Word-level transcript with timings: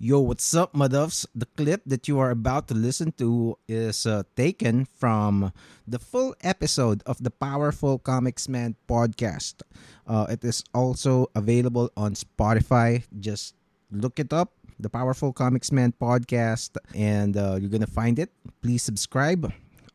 Yo, 0.00 0.20
what's 0.20 0.54
up, 0.54 0.74
Maduffs? 0.74 1.26
The 1.34 1.50
clip 1.58 1.82
that 1.84 2.06
you 2.06 2.20
are 2.22 2.30
about 2.30 2.68
to 2.68 2.74
listen 2.74 3.10
to 3.18 3.58
is 3.66 4.06
uh, 4.06 4.22
taken 4.36 4.86
from 4.86 5.50
the 5.90 5.98
full 5.98 6.36
episode 6.46 7.02
of 7.02 7.18
the 7.18 7.34
Powerful 7.34 7.98
Comics 7.98 8.46
Man 8.48 8.76
podcast. 8.86 9.58
Uh, 10.06 10.30
it 10.30 10.44
is 10.44 10.62
also 10.72 11.26
available 11.34 11.90
on 11.96 12.14
Spotify. 12.14 13.02
Just 13.18 13.58
look 13.90 14.20
it 14.22 14.32
up, 14.32 14.54
the 14.78 14.88
Powerful 14.88 15.32
Comics 15.32 15.72
Man 15.72 15.90
podcast, 15.90 16.78
and 16.94 17.36
uh, 17.36 17.58
you're 17.58 17.70
going 17.70 17.82
to 17.82 17.90
find 17.90 18.20
it. 18.20 18.30
Please 18.62 18.84
subscribe. 18.84 19.50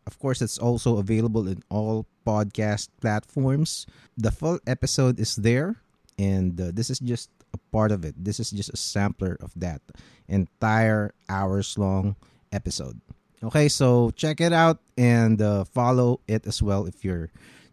Of 0.06 0.20
course, 0.20 0.42
it's 0.42 0.60
also 0.60 0.98
available 0.98 1.48
in 1.48 1.64
all 1.72 2.06
podcast 2.28 2.90
platforms. 3.00 3.88
The 4.18 4.32
full 4.36 4.60
episode 4.68 5.18
is 5.18 5.38
there, 5.38 5.80
and 6.20 6.60
uh, 6.60 6.76
this 6.76 6.90
is 6.90 7.00
just 7.00 7.30
a 7.54 7.62
part 7.72 7.92
of 7.92 8.06
it. 8.06 8.16
This 8.18 8.40
is 8.40 8.52
just 8.52 8.74
a 8.74 8.78
sampler 8.78 9.38
of 9.42 9.54
that 9.58 9.82
entire 10.28 11.14
hours 11.30 11.78
long 11.78 12.16
episode. 12.52 13.00
Okay, 13.44 13.68
so 13.68 14.12
check 14.12 14.40
it 14.40 14.54
out 14.54 14.80
and 14.98 15.42
uh, 15.42 15.64
follow 15.66 16.22
it 16.28 16.48
as 16.48 16.64
well 16.64 16.86
if 16.86 17.04
you're 17.04 17.30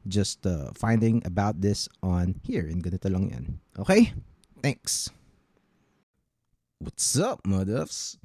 just 0.09 0.47
uh, 0.47 0.73
finding 0.75 1.23
about 1.25 1.61
this 1.61 1.89
on 2.03 2.35
here 2.43 2.67
in 2.67 2.83
ganito 2.83 3.07
lang 3.13 3.31
yan. 3.31 3.61
Okay? 3.79 4.13
Thanks. 4.63 5.11
What's 6.81 7.19
up, 7.19 7.45
Muduffs? 7.45 8.17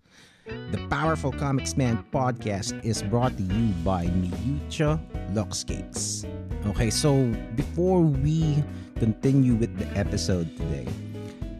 The 0.46 0.77
Powerful 0.90 1.34
Comics 1.34 1.76
Man 1.76 2.05
podcast 2.13 2.77
is 2.85 3.02
brought 3.02 3.35
to 3.38 3.44
you 3.44 3.74
by 3.84 4.05
Miyucha 4.05 5.02
Luxcakes. 5.34 6.26
Okay, 6.68 6.90
so 6.90 7.30
before 7.55 8.02
we 8.02 8.63
continue 8.96 9.55
with 9.55 9.76
the 9.77 9.85
episode 9.98 10.49
today, 10.58 10.88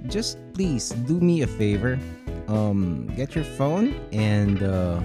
just 0.08 0.38
please 0.54 0.90
do 1.08 1.20
me 1.20 1.42
a 1.42 1.48
favor. 1.48 2.00
Um, 2.48 3.08
get 3.16 3.36
your 3.36 3.44
phone 3.44 3.96
and 4.12 4.62
uh, 4.62 5.02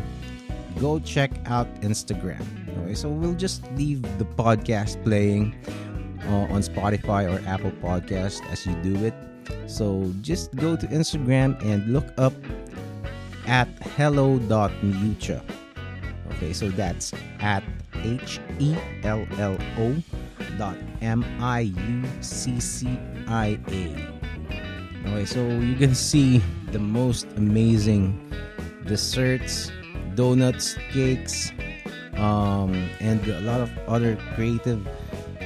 go 0.78 0.98
check 1.00 1.30
out 1.46 1.66
Instagram. 1.80 2.44
Okay, 2.84 2.94
so 2.94 3.08
we'll 3.08 3.34
just 3.34 3.64
leave 3.72 4.02
the 4.18 4.24
podcast 4.24 5.02
playing 5.04 5.54
uh, 6.26 6.52
on 6.52 6.62
Spotify 6.62 7.30
or 7.30 7.40
Apple 7.48 7.72
Podcast 7.82 8.44
as 8.50 8.66
you 8.66 8.74
do 8.82 8.94
it. 9.04 9.14
So 9.66 10.12
just 10.20 10.54
go 10.56 10.76
to 10.76 10.86
Instagram 10.88 11.60
and 11.64 11.92
look 11.92 12.06
up 12.18 12.34
at 13.46 13.68
hello.mucha. 13.96 15.42
Okay, 16.32 16.52
so 16.52 16.68
that's 16.68 17.12
at 17.40 17.64
H 18.02 18.40
E 18.58 18.76
L 19.02 19.26
L 19.38 19.58
O 19.78 19.96
dot 20.56 20.76
M 21.00 21.24
I 21.40 21.60
U 21.60 22.04
C 22.20 22.60
C 22.60 22.98
I 23.26 23.58
A. 23.68 24.19
Okay, 25.06 25.24
so 25.24 25.46
you 25.48 25.76
can 25.76 25.94
see 25.94 26.42
the 26.72 26.78
most 26.78 27.26
amazing 27.36 28.32
desserts, 28.86 29.70
donuts, 30.14 30.76
cakes, 30.92 31.52
um, 32.14 32.74
and 33.00 33.26
a 33.26 33.40
lot 33.40 33.60
of 33.60 33.70
other 33.88 34.16
creative 34.34 34.86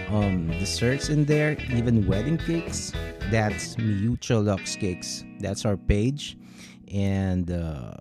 um, 0.09 0.49
desserts 0.59 1.09
in 1.09 1.25
there, 1.25 1.57
even 1.71 2.07
wedding 2.07 2.37
cakes. 2.39 2.93
That's 3.31 3.77
Miyucha 3.77 4.45
Lux 4.45 4.77
Cakes. 4.77 5.25
That's 5.41 5.65
our 5.65 5.77
page. 5.77 6.37
And 6.93 7.51
uh, 7.51 7.95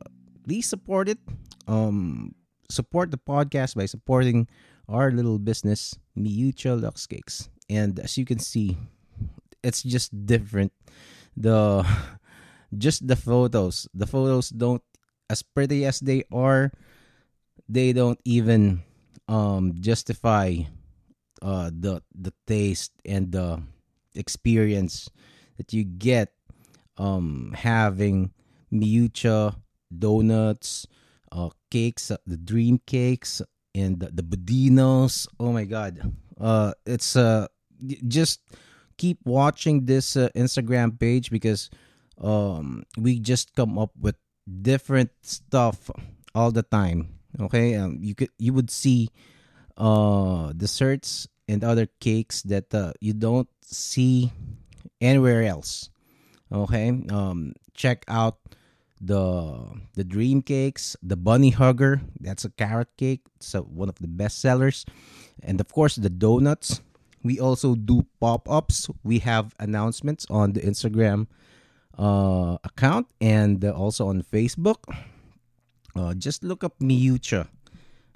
please 0.43 0.67
support 0.67 1.07
it. 1.07 1.19
Um, 1.67 2.35
support 2.69 3.11
the 3.11 3.17
podcast 3.17 3.75
by 3.75 3.85
supporting 3.85 4.47
our 4.89 5.11
little 5.11 5.39
business, 5.39 5.95
Miyucha 6.17 6.81
Lux 6.81 7.07
Cakes. 7.07 7.49
And 7.69 7.99
as 7.99 8.17
you 8.17 8.25
can 8.25 8.39
see, 8.39 8.77
it's 9.63 9.81
just 9.81 10.25
different. 10.25 10.73
The 11.37 11.85
just 12.77 13.07
the 13.07 13.15
photos. 13.15 13.87
The 13.93 14.07
photos 14.07 14.49
don't 14.49 14.83
as 15.29 15.41
pretty 15.41 15.85
as 15.85 15.99
they 15.99 16.23
are, 16.31 16.71
they 17.67 17.93
don't 17.93 18.19
even 18.25 18.83
um 19.27 19.73
justify 19.79 20.67
uh 21.41 21.71
the 21.71 22.03
the 22.13 22.33
taste 22.47 22.91
and 23.05 23.31
the 23.31 23.61
experience 24.15 25.09
that 25.57 25.71
you 25.71 25.83
get 25.83 26.33
um 26.97 27.53
having 27.55 28.31
miucha 28.71 29.55
donuts 29.87 30.87
uh 31.31 31.49
cakes 31.71 32.11
uh, 32.11 32.17
the 32.27 32.37
dream 32.37 32.79
cakes 32.85 33.41
and 33.73 33.99
the, 33.99 34.11
the 34.11 34.23
budinos 34.23 35.27
oh 35.39 35.51
my 35.51 35.63
god 35.63 35.99
uh 36.39 36.73
it's 36.85 37.15
uh 37.15 37.47
just 38.07 38.41
keep 38.97 39.19
watching 39.25 39.85
this 39.85 40.15
uh, 40.15 40.29
instagram 40.35 40.97
page 40.99 41.29
because 41.31 41.69
um 42.21 42.83
we 42.97 43.19
just 43.19 43.55
come 43.55 43.77
up 43.77 43.91
with 43.99 44.15
different 44.61 45.09
stuff 45.21 45.89
all 46.35 46.51
the 46.51 46.63
time 46.63 47.07
okay? 47.39 47.75
Um 47.75 47.97
you 48.01 48.15
could 48.15 48.29
you 48.37 48.53
would 48.53 48.69
see 48.69 49.09
uh 49.77 50.53
desserts 50.53 51.27
and 51.47 51.63
other 51.63 51.87
cakes 51.99 52.41
that 52.43 52.73
uh, 52.73 52.93
you 53.01 53.13
don't 53.13 53.49
see 53.63 54.31
anywhere 55.01 55.43
else 55.43 55.89
okay? 56.51 56.89
Um 57.09 57.53
check 57.73 58.05
out 58.07 58.37
the 59.01 59.59
the 59.95 60.03
dream 60.03 60.41
cakes 60.41 60.95
the 61.03 61.17
bunny 61.17 61.49
hugger 61.49 61.99
that's 62.21 62.45
a 62.45 62.49
carrot 62.51 62.87
cake 62.95 63.19
it's 63.35 63.53
one 63.53 63.89
of 63.89 63.99
the 63.99 64.07
best 64.07 64.39
sellers. 64.39 64.85
And 65.41 65.59
of 65.59 65.67
course 65.73 65.95
the 65.95 66.09
donuts 66.09 66.81
we 67.23 67.39
also 67.39 67.75
do 67.75 68.05
pop-ups. 68.19 68.89
We 69.03 69.19
have 69.19 69.55
announcements 69.59 70.27
on 70.29 70.53
the 70.53 70.61
instagram 70.61 71.27
uh, 71.97 72.57
account 72.63 73.07
and 73.21 73.63
uh, 73.63 73.71
also 73.71 74.07
on 74.07 74.23
facebook. 74.23 74.83
Uh, 75.95 76.13
just 76.13 76.43
look 76.43 76.63
up 76.63 76.79
miucha 76.79 77.47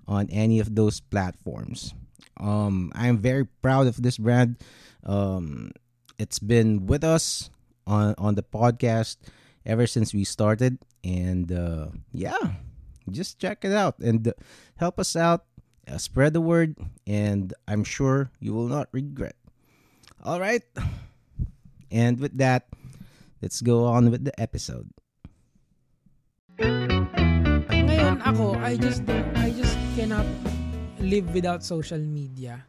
on 0.07 0.29
any 0.29 0.59
of 0.59 0.75
those 0.75 0.99
platforms. 0.99 1.93
Um, 2.37 2.91
i'm 2.95 3.17
very 3.17 3.45
proud 3.45 3.87
of 3.87 4.01
this 4.01 4.17
brand. 4.17 4.57
Um, 5.03 5.71
it's 6.19 6.39
been 6.39 6.85
with 6.85 7.03
us 7.03 7.49
on 7.85 8.13
on 8.17 8.35
the 8.35 8.43
podcast 8.43 9.17
ever 9.65 9.87
since 9.87 10.13
we 10.13 10.23
started 10.23 10.77
and 11.03 11.51
uh, 11.51 11.87
yeah 12.11 12.59
just 13.09 13.39
check 13.39 13.63
it 13.63 13.71
out 13.71 13.97
and 13.99 14.27
uh, 14.27 14.33
help 14.75 14.99
us 14.99 15.15
out 15.15 15.45
uh, 15.87 15.97
spread 15.97 16.33
the 16.33 16.41
word 16.41 16.75
and 17.07 17.53
i'm 17.67 17.83
sure 17.83 18.31
you 18.39 18.53
will 18.53 18.67
not 18.67 18.87
regret. 18.91 19.35
All 20.23 20.39
right. 20.39 20.63
And 21.91 22.19
with 22.19 22.37
that 22.37 22.67
let's 23.41 23.61
go 23.61 23.85
on 23.87 24.11
with 24.11 24.27
the 24.27 24.35
episode. 24.35 24.91
Ako, 28.27 28.59
I 28.59 28.75
just 28.75 29.07
I 29.39 29.55
just 29.55 29.79
cannot 29.95 30.27
live 30.99 31.31
without 31.31 31.63
social 31.63 32.01
media. 32.01 32.67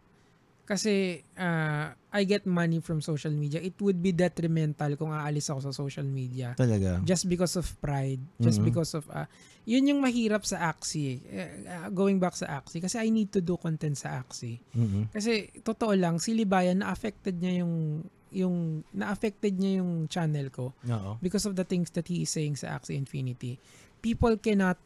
Kasi 0.68 1.24
uh, 1.40 1.88
I 2.12 2.22
get 2.28 2.44
money 2.44 2.84
from 2.84 3.00
social 3.00 3.32
media. 3.32 3.56
It 3.56 3.80
would 3.80 4.04
be 4.04 4.12
detrimental 4.12 5.00
kung 5.00 5.16
aalis 5.16 5.48
ako 5.48 5.64
sa 5.64 5.72
social 5.72 6.04
media. 6.04 6.52
talaga 6.60 7.00
Just 7.08 7.24
because 7.24 7.56
of 7.56 7.64
pride. 7.80 8.20
Just 8.36 8.60
Mhm. 8.60 8.68
because 8.68 8.92
of... 8.92 9.08
Uh, 9.08 9.24
yun 9.64 9.88
yung 9.88 10.00
mahirap 10.04 10.44
sa 10.44 10.68
Axie. 10.68 11.24
Uh, 11.24 11.88
going 11.88 12.20
back 12.20 12.36
sa 12.36 12.60
Axie. 12.60 12.84
Kasi 12.84 13.00
I 13.00 13.08
need 13.08 13.32
to 13.32 13.40
do 13.40 13.56
content 13.56 13.96
sa 13.96 14.20
Axie. 14.20 14.60
Mhm. 14.76 15.08
Kasi 15.08 15.48
totoo 15.64 15.96
lang, 15.96 16.20
si 16.20 16.36
Libayan, 16.36 16.84
na-affected 16.84 17.40
niya 17.40 17.64
yung 17.64 18.04
yung 18.28 18.84
na-affected 18.92 19.56
niya 19.56 19.80
yung 19.80 20.04
channel 20.04 20.52
ko 20.52 20.76
oo 20.84 21.16
because 21.24 21.48
of 21.48 21.56
the 21.56 21.64
things 21.64 21.88
that 21.96 22.04
he 22.12 22.28
is 22.28 22.28
saying 22.28 22.60
sa 22.60 22.76
Axie 22.76 22.92
Infinity. 22.92 23.56
People 24.04 24.36
cannot 24.36 24.76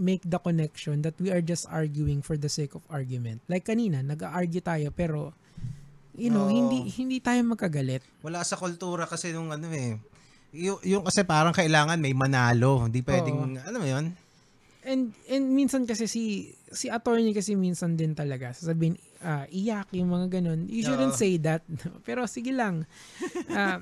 make 0.00 0.24
the 0.24 0.40
connection 0.40 1.04
that 1.04 1.12
we 1.20 1.28
are 1.28 1.44
just 1.44 1.68
arguing 1.68 2.24
for 2.24 2.40
the 2.40 2.48
sake 2.48 2.72
of 2.72 2.80
argument. 2.88 3.44
Like 3.52 3.68
kanina, 3.68 4.00
nag-argue 4.00 4.64
tayo 4.64 4.88
pero 4.88 5.36
you 6.16 6.32
know, 6.32 6.48
Oo. 6.48 6.52
hindi 6.52 6.88
hindi 6.96 7.20
tayo 7.20 7.38
magkagalit. 7.44 8.00
wala 8.24 8.40
sa 8.42 8.56
kultura 8.56 9.04
kasi 9.04 9.30
nung 9.30 9.52
ano 9.52 9.68
eh 9.70 10.00
yung, 10.50 10.80
yung 10.82 11.04
kasi 11.06 11.22
parang 11.22 11.54
kailangan 11.54 12.00
may 12.02 12.10
manalo 12.10 12.82
hindi 12.82 13.04
pwedeng 13.06 13.62
ano 13.62 13.76
mo 13.78 13.86
yun 13.86 14.10
And 14.80 15.12
and 15.28 15.52
minsan 15.52 15.84
kasi 15.84 16.08
si 16.08 16.56
si 16.72 16.88
attorney 16.88 17.36
kasi 17.36 17.52
minsan 17.52 18.00
din 18.00 18.16
talaga 18.16 18.56
sasabihin 18.56 18.96
ah, 19.20 19.44
iyak 19.52 19.92
yung 19.92 20.08
mga 20.08 20.40
ganun. 20.40 20.64
You 20.72 20.80
shouldn't 20.80 21.12
Oo. 21.12 21.20
say 21.20 21.36
that. 21.44 21.60
Pero 22.08 22.24
sige 22.24 22.56
lang. 22.56 22.88
Ah, 23.52 23.76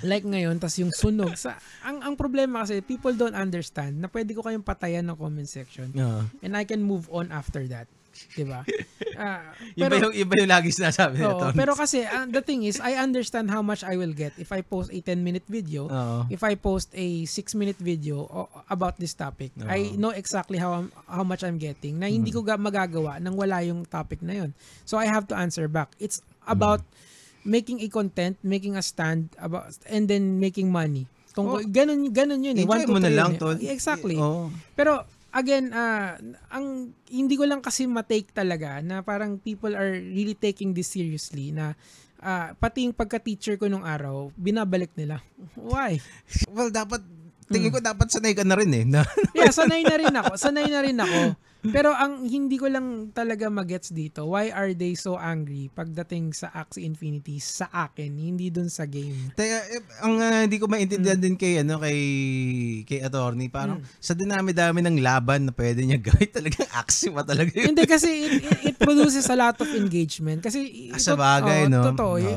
like 0.00 0.24
ngayon 0.24 0.56
tas 0.56 0.80
yung 0.80 0.88
sunog 0.88 1.36
sa 1.36 1.60
ang 1.84 2.00
ang 2.00 2.14
problema 2.16 2.64
kasi 2.64 2.80
people 2.80 3.12
don't 3.12 3.36
understand 3.36 4.00
na 4.00 4.08
pwede 4.08 4.32
ko 4.32 4.40
kayong 4.40 4.64
patayan 4.64 5.04
ng 5.04 5.16
comment 5.20 5.48
section 5.48 5.92
Oo. 5.92 6.24
and 6.40 6.56
I 6.56 6.64
can 6.64 6.80
move 6.80 7.12
on 7.12 7.28
after 7.28 7.60
that. 7.68 7.84
'Di 8.32 8.44
ba? 8.44 8.60
Ah, 9.16 9.56
iba 9.72 9.96
yung 9.96 10.12
iba 10.12 10.34
yung 10.36 10.50
lagi 10.50 10.68
sinasabi 10.68 11.16
oo, 11.24 11.40
nito 11.40 11.48
pero 11.56 11.72
kasi 11.72 12.04
ah, 12.04 12.28
the 12.28 12.38
thing 12.38 12.60
is 12.60 12.76
I 12.78 13.00
understand 13.00 13.48
how 13.48 13.64
much 13.64 13.80
I 13.80 13.96
will 13.96 14.12
get 14.12 14.36
if 14.36 14.52
I 14.52 14.60
post 14.60 14.92
a 14.92 14.98
10 15.00 15.16
minute 15.18 15.48
video 15.48 15.88
Oo. 15.88 16.28
if 16.28 16.44
I 16.44 16.52
post 16.52 16.92
a 16.92 17.24
6 17.24 17.32
minute 17.54 17.80
video 17.80 18.28
about 18.66 18.96
this 18.96 19.16
topic, 19.16 19.56
Oo. 19.56 19.64
I 19.64 19.96
know 19.96 20.12
exactly 20.12 20.56
how 20.56 20.76
I'm- 20.76 20.92
how 21.06 21.24
much 21.24 21.40
I'm 21.40 21.56
getting 21.56 21.96
na 21.96 22.06
hindi 22.06 22.28
ko 22.28 22.44
ga- 22.44 22.60
magagawa 22.60 23.16
nang 23.16 23.34
wala 23.34 23.64
yung 23.64 23.88
topic 23.88 24.20
na 24.20 24.36
yun. 24.36 24.50
So 24.84 25.00
I 25.00 25.08
have 25.08 25.24
to 25.28 25.34
answer 25.34 25.64
back. 25.64 25.96
It's 25.96 26.20
about 26.44 26.84
making 27.40 27.80
a 27.80 27.88
content, 27.88 28.36
making 28.42 28.76
a 28.76 28.84
stand 28.84 29.32
about 29.38 29.72
and 29.88 30.04
then 30.06 30.36
making 30.36 30.68
money. 30.68 31.08
Tungkol, 31.32 31.64
ganun, 31.68 32.12
ganun 32.12 32.44
yun. 32.44 32.52
eh. 32.52 32.64
Enjoy 32.64 32.84
One 32.84 32.92
mo 32.92 33.00
na 33.00 33.08
lang, 33.08 33.32
eh. 33.32 33.40
tol. 33.40 33.56
Exactly. 33.56 34.16
Oo. 34.16 34.52
Pero 34.72 35.04
again, 35.36 35.68
ah, 35.76 36.16
ang 36.48 36.96
hindi 37.12 37.36
ko 37.36 37.44
lang 37.44 37.60
kasi 37.60 37.84
matake 37.84 38.32
talaga 38.32 38.80
na 38.80 39.04
parang 39.04 39.36
people 39.36 39.76
are 39.76 39.92
really 39.92 40.32
taking 40.32 40.72
this 40.72 40.88
seriously 40.88 41.52
na 41.52 41.76
ah, 42.24 42.56
pati 42.56 42.88
yung 42.88 42.96
pagka-teacher 42.96 43.60
ko 43.60 43.68
nung 43.68 43.84
araw, 43.84 44.32
binabalik 44.34 44.90
nila. 44.96 45.20
Why? 45.54 46.00
Well, 46.56 46.72
dapat, 46.72 47.04
tingin 47.46 47.68
Hmm. 47.68 47.76
ko 47.76 47.80
dapat 47.80 48.06
sanay 48.08 48.32
ka 48.32 48.42
na 48.42 48.54
rin 48.54 48.70
eh. 48.70 48.84
Na, 48.84 49.02
Yeah, 49.34 49.50
sanay 49.50 49.80
na 49.80 49.96
rin 49.96 50.12
ako. 50.12 50.32
Sanay 50.34 50.66
na 50.66 50.80
rin 50.80 50.96
ako. 50.96 51.20
Pero 51.66 51.90
ang 51.90 52.22
hindi 52.22 52.56
ko 52.56 52.66
lang 52.66 53.10
talaga 53.10 53.46
magets 53.48 53.90
dito, 53.90 54.22
why 54.24 54.48
are 54.48 54.70
they 54.70 54.94
so 54.94 55.14
angry 55.14 55.66
pagdating 55.68 56.30
sa 56.30 56.46
Axie 56.52 56.86
Infinity 56.86 57.38
sa 57.38 57.66
akin, 57.66 58.14
hindi 58.14 58.48
dun 58.48 58.66
sa 58.68 58.86
game? 58.86 59.34
Teka, 59.34 59.58
eh, 59.66 59.82
ang 59.98 60.14
ah, 60.16 60.40
hindi 60.40 60.56
ko 60.56 60.66
maintindihan 60.66 61.18
Hmm. 61.18 61.24
din 61.24 61.34
kay 61.34 61.58
ano 61.60 61.78
kay 61.78 61.98
kay 62.84 63.00
attorney, 63.00 63.48
parang 63.48 63.82
sa 63.96 64.14
dinami-dami 64.14 64.78
ng 64.80 64.98
laban 65.00 65.50
na 65.50 65.52
pwede 65.52 65.82
niya 65.82 65.98
gawin, 66.06 66.30
talagang 66.30 66.70
aksi 66.72 67.10
pa 67.10 67.22
talaga 67.24 67.50
yun. 67.52 67.74
hindi 67.74 67.82
kasi 67.84 68.10
it, 68.14 68.34
it, 68.40 68.58
it 68.64 68.76
produces 68.76 69.26
a 69.26 69.34
lot 69.34 69.56
of 69.56 69.66
engagement. 69.68 70.38
Kasi 70.40 70.90
Ah, 70.90 71.02
Sa 71.02 71.18
bagay, 71.18 71.66
oo, 71.66 71.72
no? 71.72 71.82
Totoo. 71.84 72.14
eh. 72.16 72.30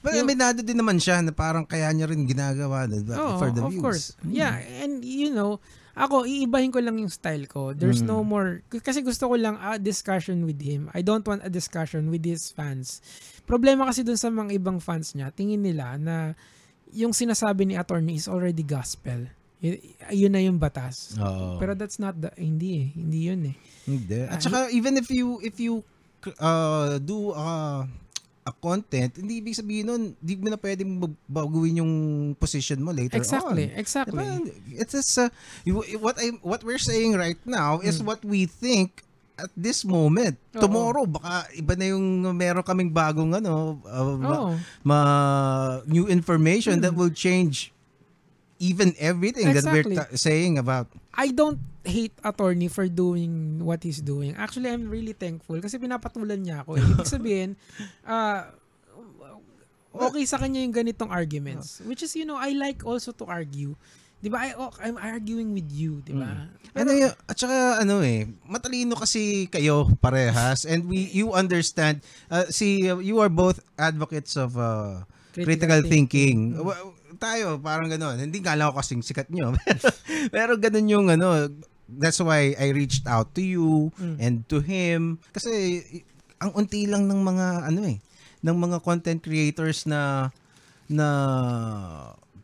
But 0.00 0.16
Yung- 0.16 0.24
aminado 0.24 0.60
din 0.60 0.76
naman 0.76 0.96
siya 0.96 1.20
na 1.20 1.28
parang 1.30 1.62
kaya 1.62 1.92
niya 1.92 2.08
rin 2.08 2.24
ginagawa 2.24 2.88
diba? 2.88 3.14
Oo, 3.14 3.36
for 3.36 3.50
the 3.50 3.60
of 3.60 3.68
views. 3.68 3.82
course. 3.82 4.06
Yeah, 4.24 4.56
and 4.80 5.00
you 5.00 5.28
know, 5.28 5.60
ako, 5.92 6.24
iibahin 6.24 6.72
ko 6.72 6.80
lang 6.80 6.96
yung 6.96 7.12
style 7.12 7.44
ko. 7.44 7.72
There's 7.72 8.00
no 8.00 8.24
Mm. 8.24 8.26
more, 8.26 8.48
k- 8.66 8.80
kasi 8.80 9.00
gusto 9.00 9.28
ko 9.28 9.36
lang 9.36 9.60
a 9.60 9.76
discussion 9.76 10.48
with 10.48 10.56
him. 10.56 10.88
I 10.90 11.00
don't 11.00 11.20
want 11.22 11.44
a 11.44 11.52
discussion 11.52 12.08
with 12.08 12.24
his 12.24 12.48
fans. 12.48 13.04
Problema 13.44 13.84
kasi 13.84 14.00
dun 14.00 14.16
sa 14.16 14.28
mga 14.28 14.56
ibang 14.56 14.78
fans 14.78 15.12
niya, 15.12 15.28
tingin 15.30 15.60
nila 15.60 15.94
na 15.94 16.32
yung 16.90 17.12
sinasabi 17.12 17.66
ni 17.66 17.74
attorney 17.74 18.16
is 18.16 18.24
already 18.24 18.62
gospel. 18.62 19.28
Y- 19.60 19.76
yun 20.08 20.32
na 20.32 20.40
yung 20.40 20.56
batas. 20.56 21.20
Oo. 21.20 21.60
Pero 21.60 21.76
that's 21.76 22.00
not 22.00 22.16
the, 22.16 22.32
hindi 22.34 22.80
eh. 22.80 22.86
Hindi 22.96 23.18
yun 23.20 23.40
eh. 23.44 23.56
Hindi. 23.84 24.18
At 24.24 24.40
saka 24.40 24.72
even 24.72 24.96
if 24.96 25.12
you 25.12 25.36
if 25.40 25.60
you 25.60 25.84
uh, 26.38 26.96
do 26.98 27.30
uh, 27.30 27.84
a 28.40 28.52
content, 28.52 29.12
hindi 29.14 29.38
ibig 29.38 29.52
sabihin 29.52 29.84
nun, 29.84 30.02
hindi 30.16 30.34
mo 30.34 30.48
na 30.48 30.56
pwedeng 30.56 30.96
bag- 30.96 31.20
baguhin 31.28 31.84
yung 31.84 31.94
position 32.34 32.80
mo 32.80 32.88
later 32.90 33.14
Exactly, 33.14 33.68
on. 33.68 33.76
exactly. 33.76 34.16
Diba? 34.16 34.48
It's 34.74 34.92
just, 34.92 35.12
uh, 35.18 35.28
what 35.98 36.16
I 36.16 36.32
what 36.40 36.60
we're 36.60 36.80
saying 36.80 37.14
right 37.14 37.38
now 37.44 37.78
is 37.78 38.00
Mm. 38.00 38.06
what 38.06 38.20
we 38.22 38.44
think 38.44 39.04
at 39.36 39.52
this 39.52 39.84
moment. 39.84 40.40
Oo. 40.52 40.60
Tomorrow 40.60 41.04
baka 41.04 41.52
iba 41.52 41.72
na 41.72 41.92
yung 41.92 42.04
meron 42.30 42.60
kaming 42.60 42.88
bagong 42.88 43.32
ano 43.34 43.76
uh, 43.82 44.16
ma- 44.16 44.56
ma- 44.82 45.78
new 45.84 46.04
information 46.06 46.80
that 46.80 46.92
Mm. 46.92 46.98
will 46.98 47.12
change 47.12 47.72
even 48.56 48.92
everything 48.96 49.48
that 49.50 49.64
we're 49.64 49.84
Exactly. 49.84 49.96
ta- 49.96 50.12
saying 50.12 50.56
about. 50.56 50.88
I 51.12 51.28
don't 51.28 51.60
hate 51.84 52.12
attorney 52.20 52.68
for 52.68 52.86
doing 52.88 53.64
what 53.64 53.80
he's 53.80 54.00
doing. 54.00 54.36
Actually, 54.36 54.68
I'm 54.68 54.88
really 54.88 55.16
thankful 55.16 55.56
kasi 55.60 55.80
pinapatulan 55.80 56.44
niya 56.44 56.64
ako. 56.64 56.76
Ibig 56.76 57.08
sabihin, 57.16 57.50
ah, 58.04 58.52
okay 59.94 60.24
sa 60.28 60.36
kanya 60.36 60.60
yung 60.60 60.74
ganitong 60.74 61.08
arguments. 61.08 61.80
Which 61.88 62.04
is, 62.04 62.12
you 62.14 62.28
know, 62.28 62.36
I 62.36 62.52
like 62.52 62.84
also 62.84 63.12
to 63.16 63.24
argue. 63.24 63.74
Di 64.20 64.28
ba? 64.28 64.44
I, 64.44 64.52
oh, 64.52 64.68
I'm 64.84 65.00
arguing 65.00 65.56
with 65.56 65.72
you, 65.72 66.04
di 66.04 66.12
ba? 66.12 66.52
Ano 66.76 66.92
yun, 66.92 67.08
at 67.24 67.36
saka 67.40 67.80
ano 67.80 68.04
eh, 68.04 68.28
matalino 68.44 68.92
kasi 68.92 69.48
kayo 69.48 69.88
parehas 69.96 70.68
and 70.68 70.84
we 70.86 71.08
you 71.10 71.32
understand 71.32 72.04
uh, 72.28 72.44
uh, 72.46 73.00
you 73.00 73.16
are 73.18 73.32
both 73.32 73.64
advocates 73.80 74.36
of 74.36 74.60
uh, 74.60 75.02
critical, 75.32 75.80
thinking. 75.82 76.52
Wa- 76.60 77.00
Tayo 77.20 77.60
parang 77.60 77.92
gano'n. 77.92 78.16
Hindi 78.16 78.40
kala 78.40 78.72
ko 78.72 78.80
kasing 78.80 79.04
sikat 79.04 79.28
nyo. 79.28 79.52
Pero 80.34 80.56
ganun 80.56 80.88
yung 80.88 81.06
ano, 81.12 81.52
that's 81.96 82.20
why 82.20 82.54
I 82.54 82.70
reached 82.70 83.06
out 83.06 83.34
to 83.34 83.42
you 83.42 83.90
Mm. 83.96 84.16
and 84.18 84.34
to 84.46 84.60
him 84.60 85.18
kasi 85.32 85.82
ang 86.38 86.54
unti 86.54 86.86
lang 86.86 87.04
ng 87.04 87.20
mga 87.20 87.46
ano 87.66 87.80
eh, 87.84 87.98
ng 88.40 88.56
mga 88.56 88.78
content 88.80 89.18
creators 89.18 89.84
na 89.84 90.30
na 90.86 91.08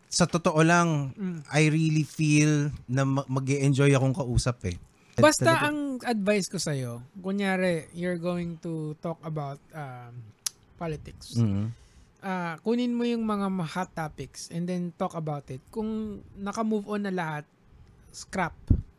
sa 0.07 0.25
totoo 0.25 0.63
lang 0.63 1.13
Mm. 1.13 1.41
I 1.49 1.63
really 1.69 2.03
feel 2.03 2.71
na 2.87 3.05
mag 3.05 3.27
enjoy 3.47 3.93
akong 3.93 4.15
kausap 4.15 4.65
eh. 4.67 4.77
Basta 5.17 5.49
Talaga. 5.49 5.73
ang 5.73 5.97
advice 6.05 6.45
ko 6.45 6.61
sa'yo, 6.61 7.01
kunyari, 7.17 7.89
you're 7.97 8.21
going 8.21 8.61
to 8.61 8.93
talk 9.01 9.17
about 9.25 9.57
um, 9.73 10.13
politics. 10.77 11.37
Mhm. 11.37 11.73
ah 12.21 12.59
kunin 12.61 12.91
mo 12.91 13.07
yung 13.07 13.23
mga 13.23 13.47
hot 13.65 13.93
topics 13.95 14.51
and 14.51 14.67
then 14.67 14.91
talk 14.99 15.15
about 15.15 15.47
it. 15.47 15.63
Kung 15.71 16.21
naka-move 16.35 16.85
on 16.87 17.07
na 17.07 17.13
lahat, 17.13 17.45
scrap. 18.11 18.57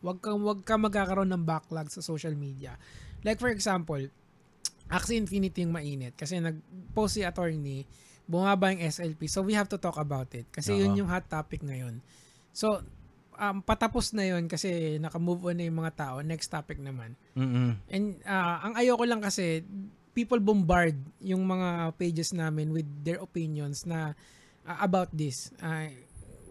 Wag 0.08 0.24
ka 0.24 0.32
wag 0.32 0.64
ka 0.64 0.80
magkakaroon 0.80 1.28
ng 1.36 1.44
backlog 1.44 1.92
sa 1.92 2.00
social 2.00 2.32
media. 2.40 2.80
Like 3.28 3.44
for 3.44 3.52
example, 3.52 4.00
Axie 4.88 5.20
Infinity 5.20 5.68
yung 5.68 5.76
mainit 5.76 6.16
kasi 6.16 6.40
nag-post 6.40 7.20
si 7.20 7.28
attorney, 7.28 7.84
bumaba 8.24 8.72
yung 8.72 8.88
SLP. 8.88 9.28
So 9.28 9.44
we 9.44 9.52
have 9.52 9.68
to 9.68 9.76
talk 9.76 10.00
about 10.00 10.32
it 10.32 10.48
kasi 10.48 10.80
yun 10.80 10.96
Oo. 10.96 11.04
yung 11.04 11.10
hot 11.12 11.28
topic 11.28 11.60
ngayon. 11.60 12.00
So 12.56 12.80
um, 13.36 13.60
patapos 13.60 14.16
na 14.16 14.26
yun 14.32 14.48
kasi 14.48 14.96
naka-move 14.98 15.52
on 15.52 15.60
na 15.60 15.68
yung 15.68 15.84
mga 15.84 15.94
tao. 15.96 16.16
Next 16.24 16.48
topic 16.48 16.80
naman. 16.80 17.20
Mhm. 17.36 17.70
And 17.92 18.06
ah, 18.24 18.64
ang 18.64 18.74
ayoko 18.80 19.04
lang 19.04 19.20
kasi 19.20 19.68
people 20.18 20.42
bombard 20.42 20.98
yung 21.22 21.46
mga 21.46 21.94
pages 22.00 22.34
namin 22.34 22.74
with 22.74 22.88
their 23.04 23.22
opinions 23.22 23.84
na 23.84 24.18
ah, 24.64 24.80
about 24.82 25.12
this. 25.12 25.52
Ah, 25.60 25.92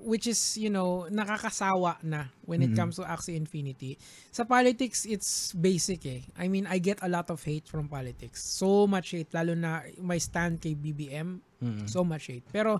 which 0.06 0.31
is, 0.31 0.55
you 0.55 0.70
know, 0.70 1.11
nakakasawa 1.11 1.99
na 2.06 2.31
when 2.47 2.62
it 2.62 2.70
Mhm. 2.70 2.79
comes 2.79 2.94
to 2.94 3.03
Axie 3.03 3.35
Infinity. 3.35 3.99
Sa 4.31 4.47
politics, 4.47 5.03
it's 5.03 5.50
basic 5.50 6.06
eh. 6.06 6.23
I 6.38 6.47
mean, 6.47 6.70
I 6.70 6.79
get 6.79 7.03
a 7.03 7.11
lot 7.11 7.26
of 7.26 7.43
hate 7.43 7.67
from 7.67 7.91
politics. 7.91 8.38
So 8.38 8.87
much 8.87 9.19
hate, 9.19 9.35
lalo 9.35 9.58
na 9.58 9.82
my 9.99 10.23
stand 10.23 10.62
kay 10.62 10.79
BBM, 10.79 11.43
Mhm. 11.58 11.91
so 11.91 12.06
much 12.06 12.31
hate. 12.31 12.47
Pero 12.55 12.79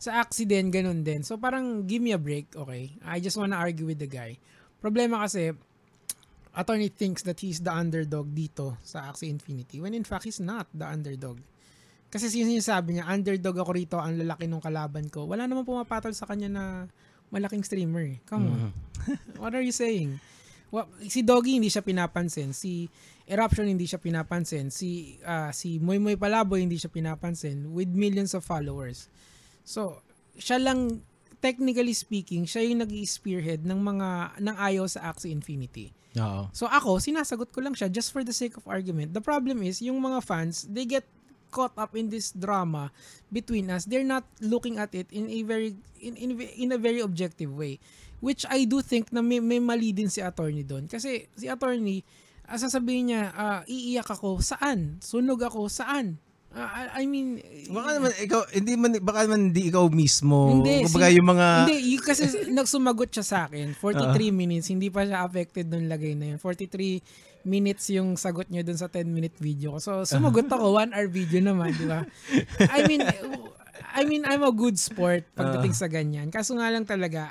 sa 0.00 0.24
Axie 0.24 0.48
din, 0.48 0.72
ganun 0.72 1.04
din. 1.04 1.20
So 1.22 1.36
parang 1.36 1.84
give 1.84 2.00
me 2.00 2.16
a 2.16 2.18
break, 2.18 2.56
okay? 2.56 2.96
I 3.04 3.20
just 3.20 3.36
wanna 3.36 3.60
argue 3.60 3.84
with 3.84 4.00
the 4.00 4.08
guy. 4.08 4.40
Problema 4.80 5.28
kasi, 5.28 5.52
attorney 6.56 6.88
thinks 6.88 7.20
that 7.28 7.44
he's 7.44 7.60
the 7.60 7.72
underdog 7.72 8.32
dito 8.32 8.80
sa 8.80 9.12
Axie 9.12 9.28
Infinity 9.28 9.76
when 9.80 9.92
in 9.92 10.08
fact 10.08 10.24
he's 10.24 10.40
not 10.40 10.72
the 10.72 10.88
underdog. 10.88 11.36
Kasi 12.12 12.28
sinasabi 12.28 13.00
niya, 13.00 13.08
underdog 13.08 13.56
ako 13.56 13.70
rito, 13.72 13.96
ang 13.96 14.20
lalaki 14.20 14.44
ng 14.44 14.60
kalaban 14.60 15.08
ko. 15.08 15.24
Wala 15.24 15.48
namang 15.48 15.64
pumapatol 15.64 16.12
sa 16.12 16.28
kanya 16.28 16.52
na 16.52 16.64
malaking 17.32 17.64
streamer. 17.64 18.04
eh. 18.04 18.18
Come 18.28 18.44
on. 18.46 18.58
Mhm. 18.60 18.70
What 19.40 19.56
are 19.56 19.64
you 19.64 19.72
saying? 19.72 20.20
Well, 20.68 20.88
si 21.04 21.24
Doggy 21.24 21.56
hindi 21.56 21.72
siya 21.72 21.80
pinapansin. 21.80 22.52
Si 22.52 22.84
Eruption 23.24 23.64
hindi 23.64 23.88
siya 23.88 23.96
pinapansin. 23.96 24.68
Si 24.68 25.16
ah, 25.24 25.48
si 25.52 25.80
Moy 25.80 25.96
Moy 25.96 26.20
Palaboy 26.20 26.60
hindi 26.60 26.76
siya 26.76 26.92
pinapansin 26.92 27.72
with 27.72 27.88
millions 27.88 28.36
of 28.36 28.44
followers. 28.44 29.08
So, 29.64 30.04
siya 30.36 30.60
lang 30.60 31.00
technically 31.42 31.92
speaking, 31.92 32.46
siya 32.46 32.62
yung 32.62 32.84
nag-spearhead 32.86 33.66
ng 33.66 33.80
mga 33.80 34.08
ng 34.38 34.56
ayaw 34.56 34.84
sa 34.86 35.10
Axie 35.10 35.32
Infinity. 35.34 35.90
Oo. 36.16 36.48
So 36.52 36.68
ako, 36.68 37.00
sinasagot 37.00 37.50
ko 37.50 37.64
lang 37.64 37.72
siya 37.72 37.88
just 37.88 38.12
for 38.12 38.22
the 38.22 38.32
sake 38.32 38.54
of 38.54 38.64
argument. 38.68 39.10
The 39.16 39.24
problem 39.24 39.64
is, 39.64 39.80
yung 39.80 39.98
mga 39.98 40.22
fans, 40.22 40.68
they 40.68 40.84
get 40.84 41.02
caught 41.52 41.76
up 41.76 41.92
in 41.92 42.08
this 42.08 42.32
drama 42.32 42.88
between 43.28 43.68
us. 43.68 43.84
They're 43.84 44.08
not 44.08 44.24
looking 44.40 44.80
at 44.80 44.96
it 44.96 45.12
in 45.12 45.28
a 45.28 45.44
very 45.44 45.76
in 46.00 46.16
in, 46.16 46.40
in 46.40 46.68
a 46.72 46.80
very 46.80 47.04
objective 47.04 47.52
way. 47.52 47.76
Which 48.18 48.48
I 48.48 48.64
do 48.64 48.80
think 48.80 49.12
na 49.12 49.20
may, 49.20 49.42
may 49.42 49.58
mali 49.58 49.92
din 49.92 50.08
si 50.08 50.22
attorney 50.22 50.62
doon. 50.62 50.86
Kasi 50.86 51.26
si 51.34 51.50
attorney, 51.50 52.06
ah, 52.46 52.54
sasabihin 52.54 53.10
niya, 53.10 53.22
ah, 53.34 53.60
iiyak 53.66 54.06
ako, 54.06 54.38
saan? 54.38 55.02
Sunog 55.02 55.42
ako, 55.42 55.66
saan? 55.66 56.22
Ah, 56.52 57.00
I 57.00 57.08
mean, 57.08 57.40
Baka 57.72 57.96
naman 57.96 58.12
ikaw 58.20 58.44
hindi 58.52 58.72
man 58.76 58.92
baka 59.00 59.24
naman 59.24 59.50
hindi 59.50 59.72
ikaw 59.72 59.88
mismo. 59.88 60.60
Hindi, 60.60 60.84
Kumbaga 60.84 61.08
si- 61.08 61.16
yung 61.16 61.28
mga 61.32 61.46
Hindi, 61.64 61.76
yung 61.96 62.04
kasi 62.04 62.22
nagsumagot 62.60 63.10
siya 63.10 63.24
sa 63.24 63.38
akin. 63.48 63.72
43 63.74 64.30
minutes, 64.30 64.68
hindi 64.68 64.92
pa 64.92 65.02
siya 65.02 65.24
affected 65.24 65.72
doon 65.72 65.88
lagay 65.88 66.12
na 66.12 66.36
yun. 66.36 66.38
43 66.38 67.00
minutes 67.44 67.90
yung 67.92 68.14
sagot 68.16 68.48
niya 68.48 68.62
doon 68.66 68.78
sa 68.78 68.88
10 68.88 69.08
minute 69.08 69.36
video 69.38 69.76
ko. 69.76 69.78
So, 69.78 69.92
sumagot 70.04 70.48
ako, 70.54 70.76
1 70.78 70.94
hour 70.94 71.08
video 71.08 71.40
naman, 71.42 71.74
di 71.74 71.86
ba? 71.86 72.06
I 72.70 72.86
mean, 72.86 73.02
I 73.92 74.02
mean, 74.08 74.24
I'm 74.24 74.42
a 74.42 74.54
good 74.54 74.80
sport 74.80 75.28
pagdating 75.36 75.74
sa 75.76 75.86
ganyan. 75.90 76.32
Kaso 76.32 76.56
nga 76.56 76.72
lang 76.72 76.88
talaga, 76.88 77.28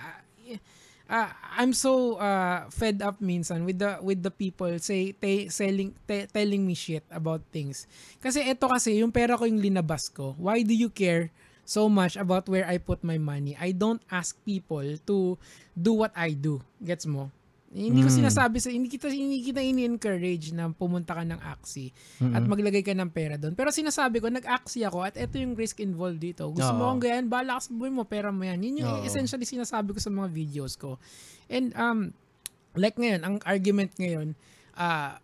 ah, 1.12 1.30
I'm 1.60 1.76
so 1.76 2.16
uh, 2.16 2.72
fed 2.72 3.04
up 3.04 3.20
minsan 3.20 3.68
with 3.68 3.84
the 3.84 4.00
with 4.00 4.24
the 4.24 4.32
people 4.32 4.72
say 4.80 5.12
te, 5.12 5.52
selling 5.52 5.92
te- 6.08 6.32
telling 6.32 6.64
me 6.64 6.72
shit 6.72 7.04
about 7.12 7.44
things. 7.52 7.84
Kasi 8.24 8.48
ito 8.48 8.64
kasi 8.72 9.04
yung 9.04 9.12
pera 9.12 9.36
ko 9.36 9.44
yung 9.44 9.60
linabas 9.60 10.08
ko. 10.08 10.40
Why 10.40 10.64
do 10.64 10.72
you 10.72 10.88
care 10.88 11.28
so 11.68 11.92
much 11.92 12.16
about 12.16 12.48
where 12.48 12.64
I 12.64 12.80
put 12.80 13.04
my 13.04 13.20
money? 13.20 13.60
I 13.60 13.76
don't 13.76 14.02
ask 14.08 14.40
people 14.48 14.88
to 15.12 15.36
do 15.76 15.92
what 15.92 16.16
I 16.16 16.32
do. 16.32 16.64
Gets 16.80 17.04
mo? 17.04 17.28
Hindi 17.72 18.04
ko 18.04 18.12
Mm. 18.12 18.20
sinasabi 18.20 18.60
sa 18.60 18.68
hindi 18.68 18.92
kita 18.92 19.08
hindi 19.08 19.40
kita 19.40 19.64
ini-encourage 19.64 20.52
na 20.52 20.68
pumunta 20.70 21.16
ka 21.16 21.24
ng 21.24 21.40
Axie 21.40 21.96
at 22.20 22.44
Mm-mm. 22.44 22.52
maglagay 22.52 22.84
ka 22.84 22.92
ng 22.92 23.08
pera 23.08 23.40
doon. 23.40 23.56
Pero 23.56 23.72
sinasabi 23.72 24.20
ko, 24.20 24.28
nag-Axie 24.28 24.84
ako 24.84 25.08
at 25.08 25.16
ito 25.16 25.40
yung 25.40 25.56
risk 25.56 25.80
involved 25.80 26.20
dito. 26.20 26.52
Gusto 26.52 26.68
mo 26.76 26.84
Oo. 26.84 26.88
akong 26.92 27.04
ganyan, 27.08 27.26
bahala 27.32 27.56
ka 27.56 27.68
sa 27.68 27.72
buhay 27.72 27.88
mo, 27.88 28.04
pera 28.04 28.28
mo 28.28 28.44
yan. 28.44 28.60
Yun 28.60 28.76
yung 28.84 28.92
Oo. 29.00 29.08
essentially 29.08 29.48
sinasabi 29.48 29.96
ko 29.96 30.04
sa 30.04 30.12
mga 30.12 30.28
videos 30.30 30.76
ko. 30.76 31.00
And 31.48 31.72
um, 31.74 32.12
like 32.76 33.00
ngayon, 33.00 33.24
ang 33.24 33.36
argument 33.44 33.96
ngayon, 33.96 34.36
uh, 34.76 35.16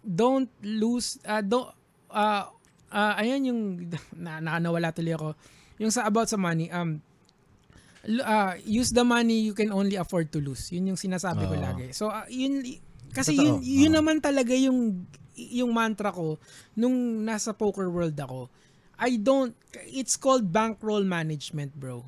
don't 0.00 0.52
lose, 0.60 1.16
uh, 1.24 1.40
don't, 1.40 1.72
uh, 2.12 2.52
uh, 2.92 3.12
ayan 3.16 3.48
yung, 3.48 3.60
na, 4.20 4.44
na, 4.44 4.60
nawala 4.60 4.92
tuloy 4.92 5.16
ako, 5.16 5.32
yung 5.80 5.88
sa 5.88 6.04
about 6.04 6.28
sa 6.28 6.36
money, 6.36 6.68
um, 6.68 7.00
uh, 8.04 8.54
use 8.64 8.92
the 8.92 9.04
money 9.04 9.44
you 9.48 9.54
can 9.56 9.72
only 9.72 9.96
afford 9.96 10.28
to 10.30 10.40
lose. 10.40 10.70
Yun 10.72 10.94
yung 10.94 11.00
sinasabi 11.00 11.48
ko 11.48 11.54
Oo. 11.56 11.64
lagi. 11.64 11.86
So, 11.92 12.08
uh, 12.12 12.28
yun, 12.28 12.62
kasi 13.12 13.34
Totoo. 13.36 13.44
yun, 13.44 13.56
yun 13.62 13.92
Oo. 13.92 13.98
naman 14.00 14.20
talaga 14.20 14.52
yung, 14.52 15.08
yung 15.34 15.70
mantra 15.74 16.14
ko 16.14 16.38
nung 16.78 17.24
nasa 17.24 17.50
poker 17.52 17.90
world 17.90 18.16
ako. 18.16 18.48
I 18.94 19.18
don't, 19.18 19.54
it's 19.90 20.14
called 20.14 20.48
bankroll 20.54 21.02
management, 21.02 21.74
bro. 21.74 22.06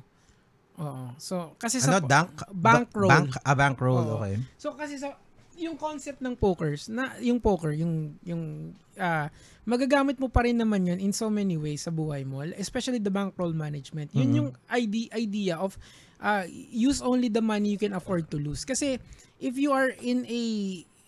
Oo. 0.77 1.05
So, 1.17 1.57
kasi 1.57 1.81
sa, 1.81 1.97
Ano, 1.97 2.07
dank? 2.07 2.37
bankroll. 2.53 3.09
Bank, 3.09 3.29
ah, 3.41 3.57
bankroll, 3.57 4.05
Oo. 4.05 4.21
okay. 4.21 4.37
So 4.61 4.77
kasi 4.77 5.01
sa 5.01 5.17
yung 5.57 5.73
concept 5.75 6.21
ng 6.21 6.33
pokers 6.33 6.85
na 6.87 7.17
yung 7.17 7.41
poker 7.41 7.73
yung 7.73 8.13
yung 8.21 8.71
ah, 8.95 9.27
magagamit 9.63 10.15
mo 10.15 10.29
pa 10.29 10.45
rin 10.45 10.53
naman 10.53 10.85
yun 10.85 10.97
in 10.97 11.09
so 11.09 11.27
many 11.27 11.57
ways 11.57 11.81
sa 11.81 11.89
buhay 11.89 12.21
mo 12.21 12.45
especially 12.55 12.97
the 12.97 13.09
bankroll 13.09 13.51
management 13.51 14.13
yun 14.13 14.29
Mhm. 14.29 14.35
yung 14.35 14.49
idea 14.69 15.07
idea 15.13 15.55
of 15.57 15.73
ah, 16.17 16.45
use 16.69 17.01
only 17.01 17.27
the 17.27 17.41
money 17.41 17.73
you 17.73 17.81
can 17.81 17.91
afford 17.91 18.29
to 18.29 18.37
lose 18.37 18.61
kasi 18.61 19.01
if 19.37 19.57
you 19.57 19.69
are 19.69 19.89
in 19.97 20.21
a 20.25 20.41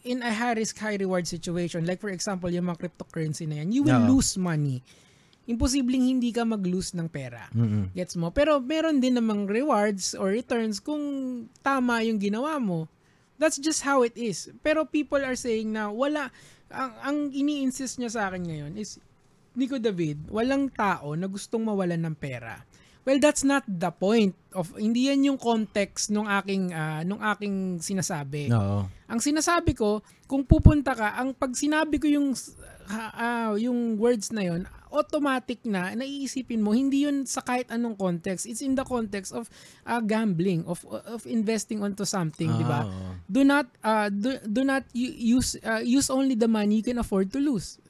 in 0.01 0.21
a 0.21 0.31
high 0.31 0.53
risk 0.53 0.77
high 0.77 0.95
reward 0.95 1.25
situation 1.25 1.85
like 1.85 1.99
for 1.99 2.09
example 2.09 2.49
yung 2.49 2.65
mga 2.65 2.87
cryptocurrency 2.87 3.45
na 3.45 3.61
yan 3.61 3.69
you 3.69 3.81
will 3.81 4.01
Oo. 4.01 4.17
lose 4.17 4.33
money 4.33 4.81
imposibleng 5.45 6.05
hindi 6.05 6.29
ka 6.29 6.45
mag-lose 6.45 6.93
ng 6.93 7.09
pera 7.09 7.49
Mm-mm. 7.53 7.89
Gets 7.91 8.17
mo? 8.17 8.29
Pero 8.29 8.61
meron 8.61 9.01
din 9.01 9.17
namang 9.17 9.45
rewards 9.45 10.13
or 10.13 10.29
returns 10.29 10.77
kung 10.77 11.01
tama 11.59 12.05
yung 12.05 12.21
ginawa 12.21 12.61
mo. 12.61 12.85
That's 13.39 13.57
just 13.57 13.87
how 13.87 14.03
it 14.03 14.19
is. 14.19 14.51
Pero 14.61 14.83
people 14.83 15.23
are 15.23 15.39
saying 15.39 15.71
na 15.71 15.87
wala, 15.89 16.27
ang, 16.69 16.93
ang 17.01 17.17
ini-insist 17.31 17.97
niya 17.97 18.11
sa 18.11 18.21
akin 18.29 18.43
ngayon 18.43 18.73
is, 18.75 18.99
Nico 19.55 19.81
David, 19.81 20.29
walang 20.29 20.69
tao 20.69 21.17
na 21.17 21.25
gustong 21.25 21.65
mawalan 21.65 22.03
ng 22.03 22.15
pera. 22.19 22.61
Well, 23.09 23.17
that's 23.17 23.41
not 23.41 23.65
the 23.65 23.89
point 23.89 24.37
of 24.53 24.69
hindi 24.77 25.09
yan 25.09 25.33
yung 25.33 25.41
context 25.41 26.13
nung 26.13 26.29
aking 26.29 26.69
ah, 26.77 27.01
nung 27.01 27.17
aking 27.17 27.81
sinasabi. 27.81 28.53
Oo. 28.53 28.85
Ang 28.85 29.17
sinasabi 29.17 29.73
ko, 29.73 30.05
kung 30.29 30.45
pupunta 30.45 30.93
ka, 30.93 31.17
ang 31.17 31.33
pag 31.33 31.57
sinabi 31.57 31.97
ko 31.97 32.05
yung 32.05 32.37
ah, 32.93 33.57
yung 33.57 33.97
words 33.97 34.29
na 34.29 34.45
yon, 34.45 34.69
automatic 34.93 35.65
na 35.65 35.97
naiisipin 35.97 36.61
mo 36.61 36.69
hindi 36.69 37.09
yun 37.09 37.25
sa 37.25 37.41
kahit 37.41 37.73
anong 37.73 37.97
context. 37.97 38.45
It's 38.45 38.61
in 38.61 38.77
the 38.77 38.85
context 38.85 39.33
of 39.33 39.49
ah, 39.89 40.05
gambling, 40.05 40.69
of 40.69 40.85
of 41.09 41.25
investing 41.25 41.81
onto 41.81 42.05
something, 42.05 42.45
di 42.61 42.65
ba? 42.69 42.85
Do 43.25 43.41
not 43.41 43.65
uh, 43.81 44.13
do, 44.13 44.37
do 44.45 44.61
not 44.61 44.85
use 44.93 45.57
uh, 45.65 45.81
use 45.81 46.13
only 46.13 46.37
the 46.37 46.45
money 46.45 46.85
you 46.85 46.85
can 46.85 47.01
afford 47.01 47.33
to 47.33 47.41
lose. 47.41 47.81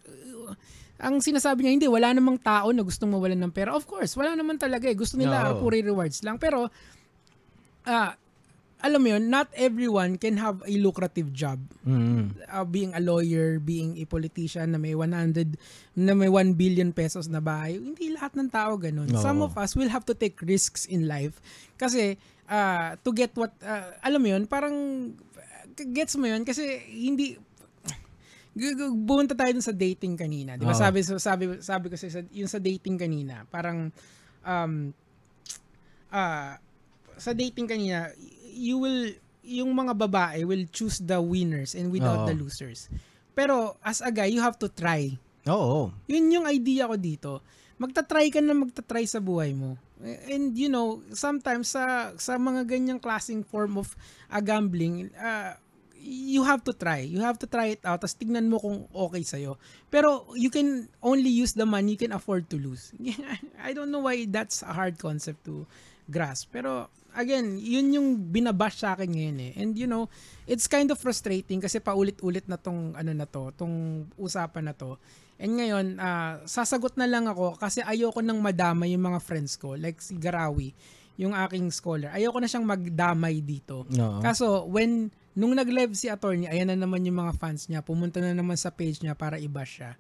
Uh, 0.99 1.07
ang 1.07 1.23
sinasabi 1.23 1.63
niya, 1.63 1.71
hindi, 1.79 1.87
wala 1.87 2.11
namang 2.11 2.43
tao 2.43 2.75
na 2.75 2.83
gustong 2.83 3.15
mawalan 3.15 3.39
ng 3.39 3.55
pera. 3.55 3.71
Of 3.71 3.87
course, 3.87 4.19
wala 4.19 4.35
naman 4.35 4.59
talaga 4.59 4.91
eh. 4.91 4.95
Gusto 4.95 5.15
nila 5.15 5.55
Oo. 5.55 5.63
puri 5.63 5.79
rewards 5.79 6.19
lang. 6.27 6.35
Pero, 6.35 6.67
ah, 7.87 8.13
alam 8.79 8.99
mo 9.03 9.11
yun, 9.11 9.27
not 9.27 9.51
everyone 9.59 10.15
can 10.15 10.39
have 10.39 10.63
a 10.63 10.75
lucrative 10.79 11.35
job. 11.35 11.59
Mm-mm. 11.83 12.31
Uh, 12.47 12.63
being 12.63 12.95
a 12.95 13.03
lawyer, 13.03 13.59
being 13.59 13.99
a 13.99 14.07
politician 14.07 14.71
na 14.71 14.79
may 14.79 14.95
100, 14.95 15.59
na 15.99 16.15
may 16.15 16.31
1 16.31 16.55
billion 16.55 16.95
pesos 16.95 17.27
na 17.27 17.43
bahay. 17.43 17.75
Hindi 17.75 18.15
lahat 18.15 18.39
ng 18.39 18.47
tao 18.47 18.79
ganun. 18.79 19.11
Oo. 19.11 19.19
Some 19.19 19.43
of 19.43 19.55
us 19.59 19.75
will 19.75 19.91
have 19.91 20.07
to 20.07 20.15
take 20.15 20.39
risks 20.43 20.87
in 20.87 21.11
life. 21.11 21.43
Kasi, 21.75 22.15
ah, 22.47 22.95
to 23.03 23.11
get 23.11 23.35
what, 23.35 23.51
ah, 23.67 23.99
alam 23.99 24.23
mo 24.23 24.31
yun, 24.31 24.47
parang, 24.47 24.75
gets 25.75 26.15
mo 26.15 26.27
yun, 26.27 26.47
kasi 26.47 26.79
hindi, 26.87 27.35
Bumunta 29.05 29.37
tayo 29.37 29.51
dun 29.55 29.65
sa 29.65 29.75
dating 29.75 30.17
kanina. 30.17 30.57
Di 30.57 30.65
ba? 30.65 30.73
Oo. 30.73 30.79
Sabi, 30.79 31.05
sabi, 31.05 31.43
sabi 31.61 31.85
ko 31.87 31.95
sa, 31.95 32.07
yung 32.33 32.49
sa 32.49 32.59
dating 32.59 32.97
kanina, 32.97 33.45
parang, 33.47 33.93
um, 34.43 34.73
ah, 36.11 36.57
sa 37.19 37.31
dating 37.35 37.69
kanina, 37.69 38.09
you 38.55 38.81
will, 38.81 39.13
yung 39.45 39.71
mga 39.73 39.93
babae 39.95 40.43
will 40.45 40.65
choose 40.69 41.01
the 41.01 41.17
winners 41.17 41.73
and 41.73 41.93
without 41.93 42.25
Oo. 42.25 42.27
the 42.29 42.35
losers. 42.35 42.89
Pero, 43.37 43.79
as 43.85 44.03
a 44.03 44.11
guy, 44.11 44.27
you 44.27 44.43
have 44.43 44.59
to 44.59 44.67
try. 44.67 45.15
Oo. 45.47 45.93
Yun 46.09 46.41
yung 46.41 46.45
idea 46.49 46.85
ko 46.89 46.95
dito. 46.99 47.31
Magta-try 47.79 48.27
ka 48.27 48.43
na 48.43 48.51
magta-try 48.51 49.07
sa 49.07 49.23
buhay 49.23 49.55
mo. 49.55 49.79
And 50.03 50.55
you 50.55 50.71
know, 50.71 51.03
sometimes 51.11 51.75
sa 51.75 52.15
sa 52.15 52.39
mga 52.39 52.67
ganyang 52.67 53.03
klaseng 53.03 53.43
form 53.43 53.79
of 53.79 53.95
uh, 54.31 54.39
gambling, 54.39 55.11
uh, 55.15 55.59
you 55.99 56.47
have 56.47 56.63
to 56.63 56.73
try. 56.73 57.03
You 57.03 57.19
have 57.21 57.37
to 57.43 57.47
try 57.47 57.75
it 57.75 57.83
out. 57.83 57.99
Tapos 58.01 58.15
tignan 58.15 58.47
mo 58.47 58.57
kung 58.57 58.87
okay 58.89 59.23
sa'yo. 59.23 59.59
Pero 59.91 60.31
you 60.33 60.47
can 60.47 60.87
only 61.03 61.29
use 61.29 61.53
the 61.53 61.67
money 61.67 61.95
you 61.95 62.01
can 62.01 62.15
afford 62.15 62.47
to 62.49 62.57
lose. 62.57 62.95
I 63.67 63.75
don't 63.75 63.91
know 63.91 64.07
why 64.07 64.23
that's 64.25 64.63
a 64.63 64.71
hard 64.71 64.95
concept 64.97 65.43
to 65.45 65.67
grasp. 66.07 66.55
Pero 66.55 66.87
again, 67.13 67.59
yun 67.59 67.91
yung 67.93 68.07
binabash 68.31 68.81
sa 68.81 68.95
akin 68.95 69.11
ngayon 69.11 69.37
eh. 69.43 69.51
And 69.59 69.75
you 69.75 69.85
know, 69.85 70.07
it's 70.47 70.65
kind 70.65 70.89
of 70.89 70.97
frustrating 70.97 71.59
kasi 71.59 71.83
paulit-ulit 71.83 72.47
na 72.47 72.55
tong 72.55 72.95
ano 72.95 73.11
na 73.11 73.27
to, 73.27 73.51
tong 73.59 74.07
usapan 74.15 74.71
na 74.71 74.75
to. 74.75 74.95
And 75.39 75.55
ngayon, 75.55 75.85
ah, 76.03 76.43
sasagot 76.43 76.99
na 76.99 77.07
lang 77.07 77.27
ako 77.27 77.55
kasi 77.55 77.79
ayoko 77.79 78.19
nang 78.19 78.43
madama 78.43 78.83
yung 78.87 79.07
mga 79.07 79.19
friends 79.23 79.55
ko. 79.55 79.79
Like 79.79 80.03
si 80.03 80.19
Garawi, 80.19 80.75
yung 81.19 81.35
aking 81.35 81.67
scholar. 81.71 82.11
Ayoko 82.15 82.39
na 82.39 82.47
siyang 82.47 82.67
magdamay 82.67 83.43
dito. 83.43 83.83
Oo. 83.83 84.19
Kaso, 84.23 84.67
when, 84.67 85.11
nung 85.33 85.53
nag-live 85.53 85.93
si 85.93 86.07
attorney, 86.07 86.45
ayan 86.45 86.69
na 86.69 86.77
naman 86.77 87.01
yung 87.01 87.17
mga 87.17 87.33
fans 87.35 87.67
niya, 87.67 87.81
pumunta 87.81 88.17
na 88.19 88.33
naman 88.33 88.55
sa 88.55 88.69
page 88.69 88.99
niya 88.99 89.13
para 89.13 89.37
i-bash 89.37 89.81
siya. 89.81 89.93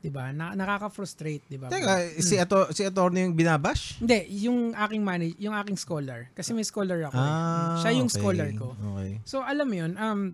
'Di 0.00 0.08
ba? 0.08 0.32
Na, 0.32 0.56
nakaka-frustrate, 0.56 1.44
'di 1.44 1.60
ba? 1.60 1.68
Teka, 1.68 2.16
si 2.24 2.40
ato 2.40 2.72
si 2.72 2.80
attorney 2.82 3.28
yung 3.28 3.36
binabash? 3.36 4.00
Hindi, 4.00 4.24
yung 4.48 4.72
aking 4.72 5.02
manage, 5.04 5.36
yung 5.36 5.52
aking 5.52 5.76
scholar. 5.76 6.32
Kasi 6.32 6.56
may 6.56 6.64
scholar 6.64 7.04
ako. 7.04 7.20
eh. 7.20 7.32
Ah, 7.36 7.76
Siya 7.84 7.92
yung 7.92 8.08
okay. 8.08 8.16
scholar 8.16 8.48
ko. 8.56 8.72
Okay. 8.72 9.20
So, 9.28 9.44
alam 9.44 9.68
mo 9.68 9.76
yun, 9.76 9.92
um, 10.00 10.32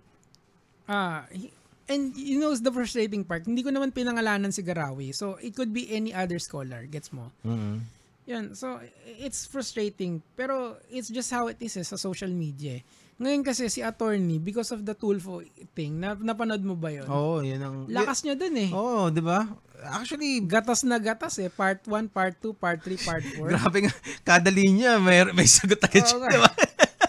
ah, 0.87 1.27
he- 1.35 1.51
and 1.91 2.15
you 2.15 2.39
know 2.39 2.55
the 2.55 2.71
frustrating 2.71 3.27
part, 3.27 3.43
hindi 3.43 3.63
ko 3.63 3.75
naman 3.75 3.91
pinangalanan 3.91 4.55
si 4.55 4.63
Garawi. 4.63 5.11
So, 5.11 5.35
it 5.43 5.59
could 5.59 5.75
be 5.75 5.91
any 5.91 6.15
other 6.15 6.39
scholar. 6.39 6.87
Gets 6.87 7.11
mo? 7.11 7.35
Mm-mm. 7.43 7.83
Yan. 8.27 8.53
So, 8.53 8.83
it's 9.17 9.47
frustrating. 9.47 10.19
Pero, 10.35 10.77
it's 10.91 11.09
just 11.09 11.31
how 11.31 11.47
it 11.47 11.59
is 11.59 11.79
eh, 11.79 11.87
sa 11.87 11.95
social 11.95 12.29
media. 12.29 12.79
eh. 12.79 12.83
Ngayon 13.17 13.41
kasi 13.41 13.73
si 13.73 13.81
attorney, 13.81 14.37
because 14.37 14.69
of 14.71 14.85
the 14.85 14.93
Tulfo 14.93 15.41
thing, 15.73 15.97
na, 15.97 16.13
napanood 16.13 16.61
mo 16.61 16.77
ba 16.77 16.93
yun? 16.93 17.09
Oo, 17.09 17.41
yun 17.41 17.57
ang... 17.65 17.89
Lakas 17.89 18.21
niya 18.21 18.37
dun 18.37 18.53
eh. 18.61 18.69
Oo, 18.69 19.09
di 19.09 19.25
ba? 19.25 19.47
Actually, 19.89 20.45
Gatas 20.45 20.85
na 20.85 21.01
gatas 21.01 21.41
eh. 21.41 21.49
Part 21.49 21.87
1, 21.89 22.13
Part 22.13 22.37
2, 22.45 22.53
Part 22.53 22.85
3, 22.85 23.09
Part 23.09 23.25
4. 23.41 23.53
grabe 23.57 23.79
nga. 23.89 23.95
Kada 24.21 24.53
linya, 24.53 25.01
may, 25.01 25.25
may 25.33 25.49
sagot 25.49 25.81
agad 25.81 26.05
siya, 26.05 26.19
nga. 26.21 26.29
di 26.29 26.41
ba? 26.45 26.51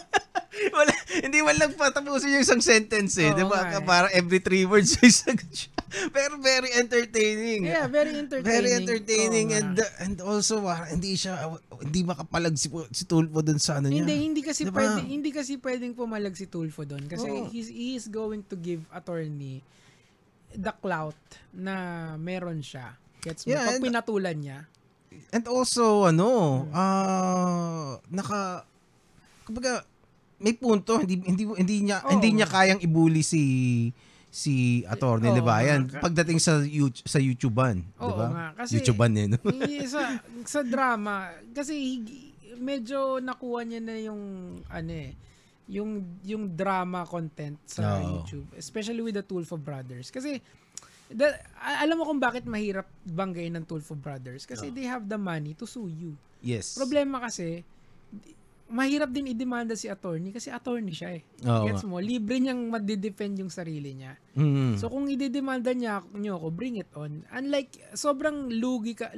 Wala, 0.77 0.93
hindi 1.27 1.39
man 1.41 1.55
lang 1.57 1.73
patapusin 1.75 2.39
yung 2.39 2.45
isang 2.45 2.63
sentence 2.63 3.17
eh. 3.19 3.33
Oo 3.33 3.35
di 3.35 3.43
ba? 3.43 3.67
nga 3.67 3.81
eh. 3.81 3.83
Parang 3.83 4.11
every 4.13 4.39
three 4.39 4.63
words 4.63 4.95
may 5.01 5.11
sagot 5.11 5.49
siya. 5.49 5.73
Pero 6.15 6.35
very 6.37 6.67
entertaining. 6.75 7.63
Yeah, 7.63 7.87
very 7.87 8.11
entertaining. 8.13 8.47
Very 8.49 8.71
entertaining 8.75 9.45
nga. 9.49 9.59
and 9.63 9.75
uh, 9.77 10.03
and 10.03 10.15
also 10.19 10.59
ah, 10.67 10.83
hindi 10.83 11.15
siya 11.15 11.55
hindi 11.79 12.03
makapalag 12.03 12.55
si 12.55 12.67
si 12.91 13.07
Tulfo 13.07 13.39
dun 13.39 13.55
sa 13.57 13.79
ano 13.79 13.87
niya. 13.87 14.03
Hindi, 14.03 14.15
hindi 14.19 14.41
kasi 14.43 14.67
Diba? 14.67 14.83
pwede, 14.83 14.99
hindi 15.01 15.29
kasi 15.31 15.55
pwedeng 15.57 15.95
pumalag 15.95 16.35
si 16.35 16.45
Tulfo 16.45 16.83
doon 16.83 17.07
kasi 17.07 17.27
Oo. 17.27 17.47
he's, 17.47 17.67
he 17.67 17.95
is 17.95 18.07
going 18.07 18.43
to 18.43 18.55
give 18.55 18.83
attorney 18.91 19.63
the 20.51 20.73
clout 20.77 21.17
na 21.51 21.75
meron 22.15 22.59
siya. 22.59 22.95
Gets 23.19 23.47
mo? 23.47 23.55
Yeah, 23.55 23.63
Pag 23.65 23.79
and- 23.79 23.85
pinatulan 23.87 24.37
niya. 24.37 24.59
And 25.31 25.47
also 25.47 26.03
ano, 26.03 26.29
Hmm. 26.67 26.75
ah 26.75 27.91
naka 28.07 28.67
kumbaga 29.43 29.87
may 30.37 30.53
punto 30.53 30.99
hindi 30.99 31.17
hindi 31.23 31.43
hindi 31.47 31.75
niya 31.81 32.03
Oo. 32.03 32.11
hindi 32.13 32.29
niya 32.35 32.45
kayang 32.45 32.83
ibuli 32.83 33.23
si 33.23 33.41
si 34.37 34.85
Attorney 34.85 35.33
Oo 35.33 35.37
Libayan 35.41 35.89
nga. 35.89 35.97
pagdating 35.97 36.37
sa 36.37 36.61
YouTube, 36.61 37.09
sa 37.09 37.17
YouTubean, 37.17 37.81
di 37.81 38.05
Oo 38.05 38.13
ba? 38.13 38.53
kasi- 38.53 38.77
YouTubean 38.77 39.13
eh, 39.17 39.25
no? 39.33 39.37
Sa, 39.89 40.21
sa 40.45 40.61
drama, 40.61 41.33
kasi 41.57 42.05
medyo 42.61 43.17
nakuha 43.17 43.65
niya 43.65 43.81
na 43.81 43.97
yung 43.97 44.21
ano 44.69 44.91
eh, 44.93 45.17
yung 45.65 46.05
yung 46.21 46.53
drama 46.53 47.09
content 47.09 47.57
sa 47.65 47.97
Oo. 47.97 48.21
YouTube, 48.21 48.45
especially 48.53 49.01
with 49.01 49.17
the 49.17 49.25
Tulfo 49.25 49.57
Brothers. 49.57 50.13
Kasi 50.13 50.37
the, 51.09 51.27
alam 51.57 51.97
mo 51.97 52.05
kung 52.05 52.21
bakit 52.21 52.45
mahirap 52.45 52.85
banggain 53.03 53.57
ng 53.57 53.65
Tulfo 53.65 53.97
Brothers 53.97 54.45
kasi 54.45 54.69
Oo. 54.69 54.73
they 54.77 54.85
have 54.85 55.09
the 55.09 55.17
money 55.17 55.57
to 55.57 55.65
sue 55.65 55.89
you. 55.89 56.13
Yes. 56.45 56.77
Problema 56.77 57.17
kasi, 57.19 57.65
mahirap 58.67 59.09
din 59.11 59.31
i-demanda 59.31 59.73
si 59.79 59.87
attorney 59.87 60.35
kasi 60.35 60.51
attorney 60.51 60.91
siya 60.91 61.15
eh. 61.15 61.23
Oo 61.47 61.67
Gets 61.71 61.87
mo? 61.87 62.03
Libre 62.03 62.39
niyang 62.39 62.67
madidefend 62.67 63.39
yung 63.39 63.51
sarili 63.51 63.95
niya. 63.95 64.19
Mm. 64.35 64.75
So 64.75 64.91
kung 64.91 65.07
i-demanda 65.07 65.71
niya 65.71 66.03
niyo 66.11 66.35
ako, 66.35 66.47
bring 66.51 66.75
it 66.75 66.91
on. 66.95 67.23
Unlike 67.31 67.95
sobrang 67.95 68.51
lugi 68.51 68.93
ka 68.95 69.11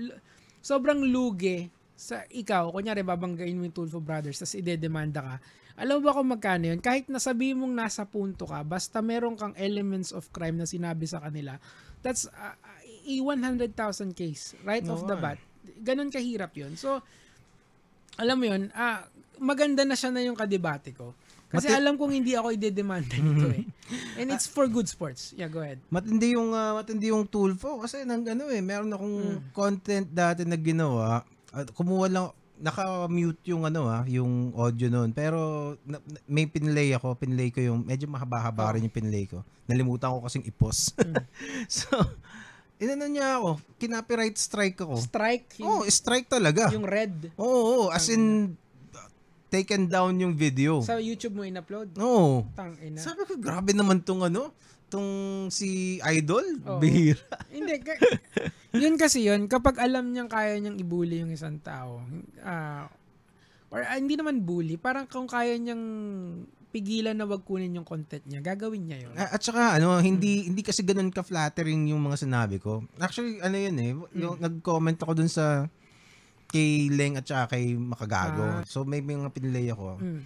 sobrang 0.61 1.01
lugi 1.01 1.65
sa 1.99 2.23
ikaw, 2.31 2.71
kunyari 2.71 3.03
babanggain 3.03 3.57
mo 3.57 3.67
yung 3.67 3.75
Tulfo 3.75 3.99
Brothers 3.99 4.39
tapos 4.39 4.55
ide-demanda 4.55 5.19
ka. 5.19 5.35
Alam 5.79 5.99
mo 5.99 6.11
ba 6.11 6.15
kung 6.15 6.29
magkano 6.31 6.63
yun? 6.71 6.79
Kahit 6.83 7.07
nasabi 7.07 7.55
mong 7.55 7.71
nasa 7.71 8.03
punto 8.03 8.47
ka, 8.47 8.63
basta 8.63 8.99
meron 8.99 9.35
kang 9.35 9.55
elements 9.55 10.11
of 10.11 10.27
crime 10.35 10.59
na 10.59 10.67
sinabi 10.67 11.07
sa 11.07 11.23
kanila, 11.23 11.55
that's 12.03 12.27
uh, 12.31 12.55
a 13.07 13.15
100,000 13.19 13.75
case 14.15 14.59
right 14.67 14.83
off 14.87 15.07
the 15.07 15.15
bat. 15.15 15.39
Ganon 15.83 16.11
kahirap 16.11 16.51
yun. 16.55 16.75
So, 16.75 16.99
alam 18.19 18.35
mo 18.43 18.45
yun, 18.51 18.67
ah, 18.75 19.07
maganda 19.39 19.81
na 19.81 19.95
siya 19.95 20.11
na 20.11 20.21
yung 20.21 20.35
kadebate 20.35 20.93
ko. 20.93 21.15
Kasi 21.49 21.65
Mati- 21.65 21.79
alam 21.81 21.97
kong 21.97 22.13
hindi 22.13 22.37
ako 22.37 22.53
ide-demanda 22.53 23.17
nito 23.17 23.49
eh. 23.49 23.65
And 24.21 24.29
it's 24.29 24.45
for 24.45 24.69
good 24.69 24.85
sports. 24.85 25.33
Yeah, 25.33 25.49
go 25.49 25.59
ahead. 25.59 25.81
Matindi 25.89 26.37
yung 26.37 26.53
ah, 26.53 26.77
matindi 26.77 27.09
yung 27.09 27.25
Tulfo 27.25 27.81
kasi 27.81 28.05
nang 28.05 28.21
ano 28.21 28.45
eh, 28.47 28.61
meron 28.61 28.93
akong 28.93 29.17
content 29.49 30.05
dati 30.05 30.45
na 30.45 30.53
ginawa. 30.53 31.25
At 31.49 31.73
kumuha 31.73 32.05
lang 32.05 32.29
naka-mute 32.59 33.41
yung 33.49 33.65
ano 33.65 33.89
ah, 33.89 34.05
yung 34.05 34.53
audio 34.53 34.93
noon. 34.93 35.09
Pero 35.09 35.39
na, 35.81 35.97
na- 35.97 36.21
may 36.29 36.45
pinlay 36.45 36.93
ako, 36.93 37.17
pinlay 37.17 37.49
ko 37.49 37.63
yung 37.63 37.81
medyo 37.81 38.05
mahaba-haba 38.05 38.77
rin 38.77 38.85
yung 38.85 38.93
pinlay 38.93 39.25
ko. 39.25 39.41
Nalimutan 39.65 40.13
ko 40.13 40.21
kasing 40.21 40.45
ipos. 40.45 40.93
so, 41.65 41.89
inano 42.77 43.09
niya 43.09 43.41
ako, 43.41 43.57
kinopyright 43.81 44.37
strike 44.37 44.77
ako. 44.77 45.01
Strike, 45.01 45.57
Oh, 45.59 45.81
yung, 45.81 45.89
strike 45.89 46.29
talaga. 46.29 46.69
yung 46.69 46.85
red. 46.85 47.33
Oo, 47.35 47.49
oo, 47.49 47.85
as 47.89 48.05
in 48.07 48.53
taken 49.49 49.89
down 49.89 50.13
yung 50.15 50.33
video. 50.33 50.79
Sa 50.79 50.97
YouTube 50.97 51.35
mo 51.35 51.43
in-upload. 51.43 51.97
Oo. 51.97 52.45
Tang 52.53 52.77
ina. 52.79 53.01
Sabi 53.01 53.25
ko, 53.25 53.33
grabe 53.35 53.73
naman 53.73 53.99
tong 53.99 54.21
ano, 54.21 54.53
tong 54.87 55.09
si 55.49 55.97
Idol, 55.99 56.45
Oo. 56.63 56.77
bihira. 56.77 57.21
Hindi, 57.53 57.81
ka- 57.81 57.97
yun 58.73 58.95
kasi 58.95 59.25
yun, 59.25 59.45
kapag 59.45 59.81
alam 59.81 60.09
niyang 60.09 60.29
kaya 60.29 60.57
niyang 60.57 60.77
ibuli 60.77 61.21
yung 61.21 61.33
isang 61.33 61.57
tao, 61.57 62.01
ah, 62.41 62.85
or 63.69 63.81
ah, 63.81 63.97
hindi 63.97 64.13
naman 64.13 64.41
bully, 64.41 64.77
parang 64.77 65.05
kung 65.05 65.25
kaya 65.25 65.53
niyang 65.53 65.81
pigilan 66.69 67.17
na 67.17 67.25
wag 67.25 67.41
kunin 67.41 67.73
yung 67.73 67.85
content 67.85 68.21
niya, 68.25 68.41
gagawin 68.45 68.85
niya 68.85 69.09
yun. 69.09 69.13
A- 69.17 69.33
At 69.33 69.41
saka 69.41 69.77
ano, 69.77 69.97
hindi 69.97 70.45
hindi 70.45 70.61
kasi 70.61 70.85
ganoon 70.85 71.09
ka 71.09 71.25
flattering 71.25 71.89
yung 71.89 72.01
mga 72.01 72.17
sinabi 72.21 72.61
ko. 72.61 72.85
Actually, 72.97 73.41
ano 73.41 73.57
yun 73.57 73.75
eh, 73.77 73.91
yung 74.15 74.37
nag-comment 74.37 74.97
ako 74.97 75.11
dun 75.17 75.29
sa 75.29 75.65
kay 76.49 76.89
Leng 76.89 77.15
at 77.15 77.23
saka 77.23 77.53
kay 77.53 77.73
Makagago. 77.73 78.41
Ah. 78.41 78.61
So 78.65 78.81
may 78.81 78.99
mga 78.99 79.29
pinlay 79.29 79.69
ako. 79.69 80.01
Mm. 80.01 80.21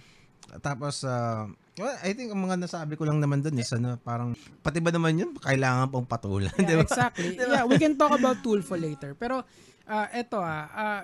Tapos 0.58 1.04
ah, 1.04 1.44
well, 1.74 1.96
I 2.00 2.12
think 2.12 2.30
ang 2.30 2.40
mga 2.40 2.56
nasabi 2.58 2.94
ko 2.94 3.04
lang 3.04 3.18
naman 3.18 3.40
dun 3.40 3.56
is 3.56 3.68
ano, 3.70 3.96
parang 3.98 4.32
pati 4.60 4.78
ba 4.78 4.88
naman 4.88 5.14
yun 5.14 5.30
kailangan 5.34 5.90
pang 5.90 6.06
patulan, 6.06 6.52
Yeah, 6.56 6.64
di 6.64 6.74
ba? 6.78 6.84
exactly. 6.84 7.36
Yeah, 7.40 7.64
we 7.64 7.76
can 7.76 7.94
talk 7.94 8.12
about 8.12 8.40
Tulfo 8.40 8.74
later. 8.74 9.12
Pero 9.14 9.44
ah 9.84 10.06
eto 10.10 10.40
ah, 10.40 10.64
ah, 10.70 11.02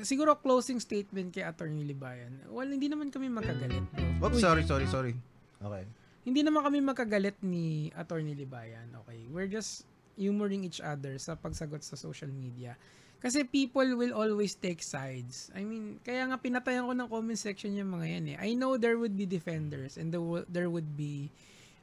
siguro 0.00 0.36
closing 0.36 0.78
statement 0.78 1.30
kay 1.30 1.42
Attorney 1.42 1.84
Libayan. 1.84 2.34
Well, 2.48 2.66
hindi 2.66 2.90
naman 2.90 3.08
kami 3.08 3.28
magkagalit. 3.28 3.84
bro. 4.18 4.26
Oops, 4.26 4.36
Uy, 4.36 4.42
sorry, 4.42 4.62
sorry, 4.64 4.86
sorry. 4.86 5.14
Okay. 5.58 5.84
hindi 6.22 6.44
naman 6.44 6.60
kami 6.60 6.78
magkagalit 6.78 7.40
ni 7.40 7.88
Attorney 7.94 8.34
Libayan. 8.34 8.84
Okay, 9.00 9.26
we're 9.28 9.48
just 9.48 9.88
humoring 10.14 10.60
each 10.60 10.78
other 10.78 11.16
sa 11.16 11.32
pagsagot 11.32 11.80
sa 11.80 11.94
social 11.94 12.28
media. 12.28 12.76
Kasi 13.18 13.42
people 13.42 13.98
will 13.98 14.14
always 14.14 14.54
take 14.54 14.78
sides. 14.78 15.50
I 15.50 15.66
mean, 15.66 15.98
kaya 16.06 16.22
nga 16.30 16.38
pinatayan 16.38 16.86
ko 16.86 16.94
ng 16.94 17.10
comment 17.10 17.34
section 17.38 17.74
yung 17.74 17.90
mga 17.90 18.06
yan 18.14 18.24
eh. 18.30 18.36
I 18.38 18.54
know 18.54 18.78
there 18.78 18.94
would 18.94 19.18
be 19.18 19.26
defenders 19.26 19.98
and 19.98 20.14
there, 20.14 20.22
wo- 20.22 20.46
there 20.46 20.70
would 20.70 20.94
be 20.94 21.26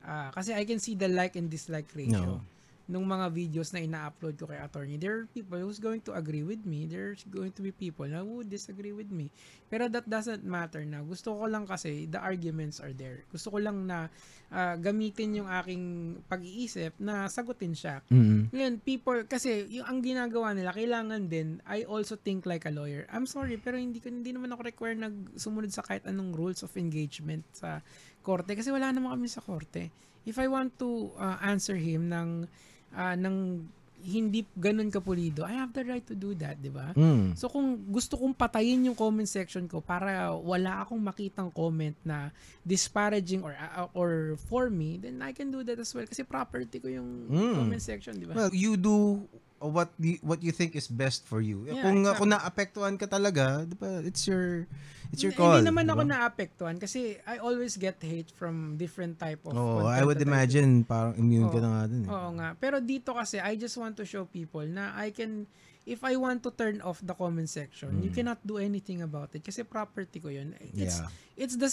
ah, 0.07 0.31
kasi 0.31 0.55
I 0.55 0.63
can 0.63 0.79
see 0.79 0.95
the 0.95 1.11
like 1.11 1.35
and 1.35 1.51
dislike 1.51 1.91
ratio 1.91 2.39
No. 2.39 2.54
Nung 2.85 3.09
mga 3.09 3.33
videos 3.33 3.73
na 3.73 3.81
ina-upload 3.81 4.37
ko 4.37 4.45
kay 4.45 4.61
attorney. 4.61 5.01
There 5.01 5.25
are 5.25 5.27
people 5.33 5.57
who's 5.57 5.81
going 5.81 6.05
to 6.05 6.13
agree 6.13 6.45
with 6.45 6.61
me. 6.69 6.85
There's 6.85 7.25
going 7.25 7.49
to 7.57 7.65
be 7.65 7.73
people 7.73 8.05
na 8.05 8.21
who 8.21 8.45
disagree 8.45 8.93
with 8.93 9.09
me. 9.09 9.33
Pero 9.65 9.89
that 9.89 10.05
doesn't 10.05 10.45
matter 10.45 10.85
na. 10.85 11.01
Gusto 11.01 11.33
ko 11.33 11.49
lang 11.49 11.65
kasi 11.65 12.05
the 12.05 12.21
arguments 12.21 12.77
are 12.77 12.93
there. 12.93 13.25
Gusto 13.33 13.49
ko 13.49 13.57
lang 13.57 13.89
na 13.89 14.05
ah, 14.53 14.77
gamitin 14.77 15.41
yung 15.41 15.49
aking 15.49 15.83
pag-iisip 16.29 16.93
na 17.01 17.25
sagutin 17.25 17.73
siya. 17.73 18.05
mm 18.13 18.53
Ngayon, 18.53 18.73
people, 18.85 19.19
kasi 19.25 19.65
yung 19.73 19.89
ang 19.89 19.99
ginagawa 20.05 20.53
nila, 20.53 20.69
kailangan 20.69 21.25
din, 21.25 21.57
I 21.65 21.89
also 21.89 22.13
think 22.13 22.45
like 22.45 22.69
a 22.69 22.73
lawyer. 22.73 23.09
I'm 23.09 23.25
sorry, 23.25 23.57
pero 23.57 23.81
hindi, 23.81 23.97
ko- 23.97 24.13
hindi 24.13 24.29
naman 24.29 24.53
ako 24.53 24.61
require 24.61 24.93
nag 24.93 25.33
sumunod 25.41 25.73
sa 25.73 25.81
kahit 25.81 26.05
anong 26.05 26.37
rules 26.37 26.61
of 26.61 26.69
engagement 26.77 27.41
sa 27.49 27.81
korte 28.21 28.53
kasi 28.53 28.69
wala 28.69 28.93
naman 28.93 29.09
kami 29.17 29.25
sa 29.25 29.41
korte. 29.41 29.89
If 30.25 30.37
I 30.41 30.49
want 30.49 30.77
to 30.81 31.13
uh, 31.17 31.37
answer 31.41 31.77
him 31.77 32.09
ng, 32.09 32.49
uh, 32.95 33.15
ng 33.15 33.67
hindi 34.05 34.45
ganun 34.53 34.93
kapulido, 34.93 35.41
I 35.41 35.57
have 35.57 35.73
the 35.73 35.81
right 35.81 36.05
to 36.05 36.13
do 36.13 36.37
that, 36.37 36.61
di 36.61 36.69
ba? 36.69 36.93
Mm. 36.93 37.33
So 37.33 37.49
kung 37.49 37.89
gusto 37.89 38.13
kong 38.13 38.37
patayin 38.37 38.85
yung 38.85 38.93
comment 38.93 39.25
section 39.25 39.65
ko 39.65 39.81
para 39.81 40.29
wala 40.29 40.85
akong 40.85 41.01
makitang 41.01 41.49
comment 41.49 41.97
na 42.05 42.29
disparaging 42.61 43.41
or 43.41 43.57
uh, 43.57 43.89
or 43.97 44.37
for 44.45 44.69
me, 44.69 45.01
then 45.01 45.25
I 45.25 45.33
can 45.33 45.49
do 45.49 45.65
that 45.65 45.81
as 45.81 45.89
well 45.97 46.05
kasi 46.05 46.21
property 46.21 46.77
ko 46.77 46.85
yung 46.85 47.25
Mm. 47.33 47.53
comment 47.57 47.81
section, 47.81 48.13
di 48.13 48.29
ba? 48.29 48.37
Well, 48.37 48.53
you 48.53 48.77
do 48.77 49.25
what 49.59 49.89
you, 49.99 50.19
what 50.21 50.43
you 50.43 50.51
think 50.51 50.75
is 50.75 50.87
best 50.87 51.23
for 51.27 51.39
you. 51.39 51.63
Yeah, 51.67 51.83
kung 51.83 52.03
exactly. 52.03 52.19
kung 52.19 52.29
naapektuhan 52.35 52.93
ka 52.99 53.07
talaga, 53.07 53.63
'di 53.63 53.75
ba? 53.79 54.03
It's 54.03 54.27
your 54.27 54.67
it's 55.15 55.23
your 55.23 55.31
call. 55.31 55.57
Hindi 55.57 55.71
naman 55.71 55.87
di 55.87 55.91
ako 55.95 56.03
naapektuhan 56.03 56.75
kasi 56.75 57.15
I 57.23 57.39
always 57.39 57.79
get 57.79 57.97
hate 58.03 58.29
from 58.35 58.75
different 58.75 59.15
type 59.15 59.39
of 59.47 59.55
content 59.55 59.95
I 59.95 60.03
would 60.03 60.19
imagine 60.19 60.83
parang 60.83 61.15
immune 61.15 61.47
ka 61.47 61.59
Oo. 61.59 61.63
na 61.63 61.69
nga 61.71 61.83
dun 61.87 62.01
eh. 62.03 62.09
Oo 62.11 62.29
nga. 62.35 62.49
Pero 62.59 62.77
dito 62.83 63.15
kasi, 63.15 63.39
I 63.39 63.55
just 63.55 63.79
want 63.79 63.95
to 63.95 64.05
show 64.05 64.27
people 64.27 64.65
na 64.67 64.91
I 64.97 65.15
can, 65.15 65.47
if 65.85 66.01
I 66.01 66.17
want 66.17 66.41
to 66.41 66.49
turn 66.49 66.81
off 66.81 66.97
the 66.99 67.13
comment 67.13 67.45
section, 67.45 68.01
you 68.01 68.09
Mm. 68.09 68.17
cannot 68.17 68.39
do 68.41 68.57
anything 68.57 69.01
about 69.01 69.29
it 69.31 69.45
kasi 69.45 69.61
property 69.61 70.17
ko 70.17 70.27
yun. 70.27 70.57
It's, 70.73 70.97
Yeah. 70.99 71.09
it's 71.37 71.55
the, 71.55 71.69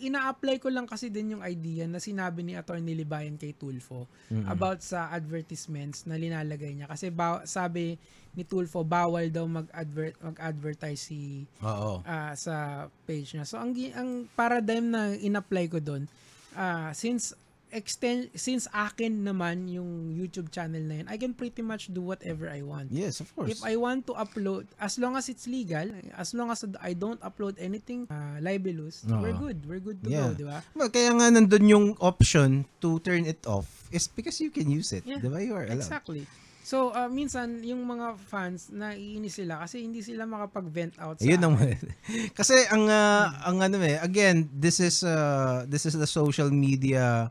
ina-apply 0.00 0.62
ko 0.62 0.70
lang 0.70 0.86
kasi 0.86 1.10
din 1.10 1.34
yung 1.34 1.42
idea 1.42 1.84
na 1.84 1.98
sinabi 1.98 2.46
ni 2.46 2.54
Atty. 2.54 2.78
Libayan 2.78 3.34
kay 3.34 3.50
Tulfo 3.52 4.06
Mm-mm. 4.30 4.46
about 4.46 4.78
sa 4.80 5.10
advertisements 5.10 6.06
na 6.06 6.14
linalagay 6.14 6.72
niya. 6.72 6.86
Kasi 6.86 7.10
ba- 7.10 7.42
sabi 7.44 7.98
ni 8.34 8.42
Tulfo, 8.42 8.82
bawal 8.82 9.30
daw 9.30 9.46
mag-advert, 9.46 10.14
mag-advertise 10.20 11.02
si 11.04 11.42
Oo. 11.58 12.02
ah, 12.02 12.34
sa 12.34 12.86
page 13.02 13.34
niya. 13.34 13.46
So 13.46 13.58
ang 13.58 13.74
ang 13.94 14.30
paradigm 14.30 14.90
na 14.90 15.10
in-apply 15.10 15.66
ko 15.68 15.78
doon 15.78 16.06
ah, 16.54 16.94
since 16.94 17.34
extend 17.74 18.30
since 18.32 18.70
akin 18.70 19.26
naman 19.26 19.66
yung 19.66 20.14
YouTube 20.14 20.48
channel 20.48 20.80
na 20.80 21.02
yun, 21.02 21.06
I 21.10 21.18
can 21.18 21.34
pretty 21.34 21.60
much 21.60 21.90
do 21.90 22.00
whatever 22.00 22.46
I 22.46 22.62
want. 22.62 22.94
Yes, 22.94 23.18
of 23.18 23.28
course. 23.34 23.50
If 23.50 23.66
I 23.66 23.74
want 23.74 24.06
to 24.06 24.14
upload, 24.14 24.70
as 24.78 24.96
long 24.96 25.18
as 25.18 25.26
it's 25.26 25.50
legal, 25.50 25.90
as 26.14 26.32
long 26.32 26.54
as 26.54 26.62
I 26.78 26.94
don't 26.94 27.18
upload 27.20 27.58
anything 27.58 28.06
uh, 28.08 28.38
libelous, 28.38 29.02
we're 29.04 29.34
Oo. 29.34 29.50
good. 29.50 29.58
We're 29.66 29.82
good 29.82 29.98
to 30.00 30.08
Yeah. 30.08 30.30
go, 30.30 30.38
di 30.38 30.46
ba? 30.46 30.62
well, 30.72 30.88
kaya 30.88 31.10
nga 31.12 31.26
nandun 31.28 31.66
yung 31.66 31.86
option 31.98 32.64
to 32.78 33.02
turn 33.02 33.26
it 33.26 33.42
off 33.44 33.90
is 33.90 34.06
because 34.06 34.38
you 34.38 34.54
can 34.54 34.70
use 34.70 34.94
it. 34.94 35.02
Yeah, 35.02 35.18
'Di 35.18 35.28
ba? 35.28 35.42
You 35.42 35.58
are 35.58 35.66
allowed. 35.66 35.82
Exactly. 35.82 36.24
So, 36.64 36.96
uh, 36.96 37.12
minsan, 37.12 37.60
yung 37.60 37.84
mga 37.84 38.16
fans, 38.16 38.72
naiinis 38.72 39.36
sila 39.36 39.60
kasi 39.60 39.84
hindi 39.84 40.00
sila 40.00 40.24
makapag-vent 40.24 40.96
out 40.96 41.20
sa 41.20 41.28
Ayun 41.28 41.44
ang 41.44 41.54
akin. 41.60 41.76
kasi 42.38 42.56
ang 42.72 42.88
ah, 42.88 43.36
ang 43.44 43.60
ano 43.60 43.76
eh 43.84 44.00
again 44.00 44.48
this 44.48 44.80
is 44.80 45.04
uh, 45.04 45.68
this 45.68 45.84
is 45.84 45.92
the 45.92 46.08
social 46.08 46.48
media 46.48 47.28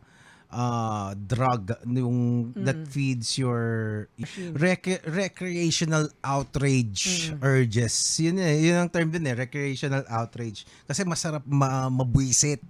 uh, 0.53 1.17
drug 1.17 1.73
yung 1.83 2.19
that 2.55 2.77
Mm. 2.77 2.87
feeds 2.87 3.35
your 3.35 3.61
rec- 4.53 5.01
recreational 5.03 6.05
outrage 6.21 7.33
Mm. 7.33 7.41
urges 7.41 7.95
yun 8.17 8.37
eh 8.37 8.61
yun 8.61 8.77
ang 8.77 8.87
term 8.87 9.09
din 9.09 9.25
eh 9.25 9.35
recreational 9.35 10.05
outrage 10.07 10.63
kasi 10.85 11.01
masarap 11.03 11.41
ma- 11.43 11.89
mabuisit 11.89 12.61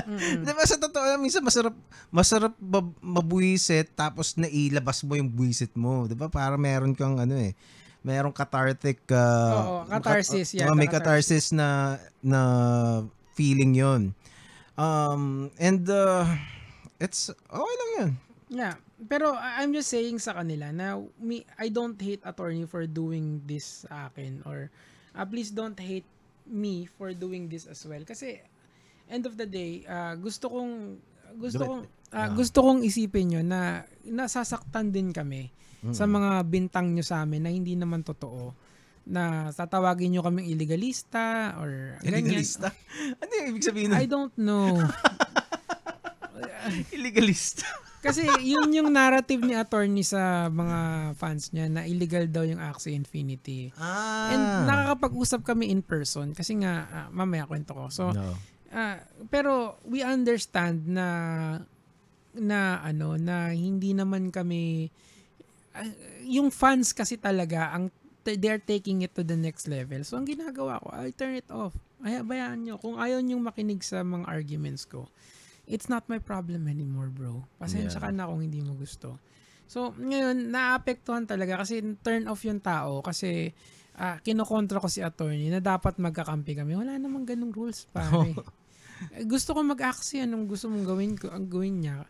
Mm-mm. 0.00 0.42
Di 0.46 0.50
ba 0.50 0.64
sa 0.64 0.74
totoo 0.74 1.04
lang, 1.04 1.20
minsan 1.20 1.38
masarap, 1.40 1.76
masarap 2.10 2.54
mab- 2.58 2.98
mabuisit 2.98 3.94
tapos 3.94 4.34
nailabas 4.34 5.04
mo 5.04 5.14
yung 5.14 5.28
buisit 5.28 5.70
mo. 5.74 6.08
Di 6.08 6.14
ba? 6.14 6.26
Para 6.26 6.58
meron 6.58 6.96
kang 6.96 7.14
ano 7.14 7.36
eh, 7.36 7.54
merong 8.00 8.32
cathartic, 8.32 9.06
uh, 9.06 9.54
Oo, 9.54 9.78
catharsis, 9.86 10.50
yeah, 10.50 10.66
uh, 10.66 10.74
may 10.74 10.90
catharsis. 10.90 11.52
catharsis 11.52 11.54
na, 11.54 11.68
na 12.20 12.40
feeling 13.34 13.76
yon 13.76 14.02
Um, 14.74 15.52
and, 15.60 15.84
uh, 15.86 16.24
it's, 17.00 17.28
okay 17.30 17.74
lang 17.74 17.90
yun. 17.96 18.10
Yeah. 18.50 18.74
Pero 19.00 19.32
I- 19.32 19.62
I'm 19.62 19.70
just 19.70 19.88
saying 19.88 20.18
sa 20.18 20.34
kanila 20.34 20.68
na 20.68 20.94
me, 21.16 21.42
I 21.56 21.68
don't 21.68 21.96
hate 21.96 22.20
attorney 22.22 22.66
for 22.66 22.84
doing 22.84 23.40
this 23.44 23.86
sa 23.86 24.06
akin 24.06 24.42
or 24.44 24.68
uh, 25.12 25.24
please 25.24 25.48
don't 25.48 25.78
hate 25.78 26.06
me 26.44 26.84
for 26.86 27.10
doing 27.10 27.46
this 27.46 27.64
as 27.64 27.80
well. 27.82 28.02
Kasi 28.02 28.42
end 29.06 29.24
of 29.24 29.34
the 29.34 29.46
day, 29.46 29.82
uh, 29.84 30.14
gusto 30.14 30.50
kong 30.50 30.98
gusto 31.38 31.62
kong 31.62 31.82
uh, 31.86 31.88
Ah. 32.10 32.26
gusto 32.28 32.58
kong 32.58 32.82
isipin 32.82 33.30
nyo 33.30 33.40
na 33.40 33.86
nasasaktan 34.02 34.90
din 34.90 35.14
kami 35.14 35.46
sa 35.94 36.04
mga 36.04 36.42
bintang 36.42 36.90
nyo 36.90 37.00
sa 37.00 37.22
amin 37.22 37.40
na 37.40 37.48
hindi 37.48 37.72
naman 37.72 38.02
totoo. 38.02 38.50
na 39.00 39.48
tatawagin 39.50 40.12
nyo 40.12 40.22
kaming 40.22 40.50
illegalista 40.50 41.56
or 41.58 41.96
ganyan. 41.98 42.30
Illegalista? 42.30 42.68
Ano 43.22 43.30
yung 43.32 43.48
ibig 43.50 43.64
sabihin 43.64 43.90
I 43.90 44.04
nun? 44.04 44.10
don't 44.10 44.34
know. 44.36 44.76
Illegalista. 46.96 47.66
Kasi 48.00 48.24
yun 48.40 48.72
yung 48.72 48.88
narrative 48.96 49.44
ni 49.44 49.52
attorney 49.52 50.00
sa 50.00 50.48
mga 50.48 51.12
fans 51.20 51.52
niya 51.52 51.68
na 51.68 51.84
illegal 51.84 52.24
daw 52.32 52.48
yung 52.48 52.56
Axie 52.56 52.96
Infinity. 52.96 53.68
Ah. 53.76 54.32
And 54.32 54.44
nakakapag-usap 54.64 55.44
kami 55.44 55.68
in 55.68 55.84
person 55.84 56.32
kasi 56.32 56.56
nga 56.64 56.88
ah, 56.88 57.08
mamaya 57.12 57.44
kwento 57.44 57.76
ko. 57.76 57.92
So 57.92 58.16
no. 58.16 58.40
ah, 58.72 59.04
pero 59.28 59.76
we 59.84 60.00
understand 60.00 60.88
na 60.88 61.06
na 62.32 62.80
ano 62.80 63.20
na 63.20 63.52
hindi 63.52 63.92
naman 63.92 64.32
kami 64.32 64.88
ah, 65.76 65.84
yung 66.24 66.48
fans 66.48 66.96
kasi 66.96 67.20
talaga 67.20 67.76
ang 67.76 67.92
they're 68.24 68.60
taking 68.60 69.04
it 69.04 69.12
to 69.12 69.20
the 69.20 69.36
next 69.36 69.68
level. 69.68 70.00
So 70.08 70.16
ang 70.16 70.24
ginagawa 70.24 70.80
ko, 70.80 70.88
I 70.92 71.12
turn 71.12 71.36
it 71.36 71.48
off. 71.52 71.76
Ay, 72.00 72.20
bayaan 72.24 72.64
nyo. 72.64 72.80
Kung 72.80 72.96
ayaw 72.96 73.20
nyong 73.20 73.44
makinig 73.44 73.84
sa 73.84 74.00
mga 74.00 74.24
arguments 74.24 74.88
ko, 74.88 75.08
it's 75.70 75.86
not 75.86 76.10
my 76.10 76.18
problem 76.18 76.66
anymore, 76.66 77.08
bro. 77.08 77.46
Pasensya 77.56 77.96
Yeah. 77.96 78.04
ka 78.04 78.10
na 78.10 78.26
kung 78.26 78.42
hindi 78.42 78.58
mo 78.58 78.74
gusto. 78.74 79.22
So, 79.70 79.94
ngayon, 79.94 80.50
naapektuhan 80.50 81.30
talaga 81.30 81.62
kasi 81.62 81.78
turn 82.02 82.26
off 82.26 82.42
yung 82.42 82.58
tao 82.58 82.98
kasi 83.00 83.54
ah, 83.94 84.18
kinokontra 84.18 84.82
ko 84.82 84.88
si 84.88 84.98
attorney 84.98 85.46
na 85.46 85.62
dapat 85.62 85.94
magkakampi 85.96 86.58
kami. 86.58 86.74
Wala 86.74 86.98
namang 86.98 87.22
ganung 87.22 87.54
rules, 87.54 87.86
pare. 87.88 88.34
Eh, 89.16 89.24
gusto 89.24 89.56
ko 89.56 89.64
mag-aksi 89.64 90.20
anong 90.20 90.44
gusto 90.44 90.68
mong 90.68 90.84
gawin 90.84 91.16
ko, 91.16 91.32
ang 91.32 91.48
gawin 91.48 91.80
niya. 91.80 92.04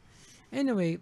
Anyway, 0.51 0.99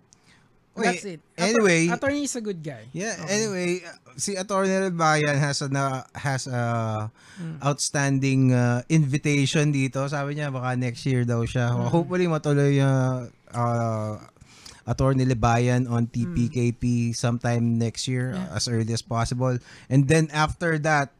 Wait, 0.74 0.84
that's 0.84 1.04
it. 1.04 1.20
Anyway- 1.36 1.88
attorney 1.88 2.22
is 2.22 2.36
a 2.36 2.42
good 2.42 2.60
guy. 2.60 2.86
Yeah, 2.92 3.16
Okay. 3.18 3.30
anyway, 3.34 3.68
si 4.14 4.34
Attorney 4.34 4.90
Bayan 4.90 5.36
has 5.36 5.58
a 5.60 5.68
na, 5.68 6.04
has 6.14 6.46
a 6.46 7.08
Mm. 7.38 7.62
outstanding 7.62 8.50
uh, 8.50 8.82
invitation 8.90 9.70
dito. 9.70 10.02
Sabi 10.06 10.34
niya 10.34 10.50
baka 10.50 10.74
next 10.74 11.06
year 11.06 11.22
daw 11.22 11.42
siya. 11.42 11.70
Mm. 11.70 11.90
Hopefully 11.90 12.26
matuloy 12.26 12.82
uh, 12.82 13.26
uh, 13.54 14.18
Attorney 14.84 15.22
Libayan 15.22 15.86
on 15.86 16.06
TPKP 16.06 17.10
sometime 17.14 17.78
next 17.78 18.06
year 18.06 18.34
Mm. 18.34 18.42
Yeah. 18.42 18.56
as 18.58 18.66
early 18.66 18.90
as 18.90 19.02
possible. 19.02 19.54
And 19.86 20.06
then 20.06 20.26
after 20.30 20.78
that 20.82 21.10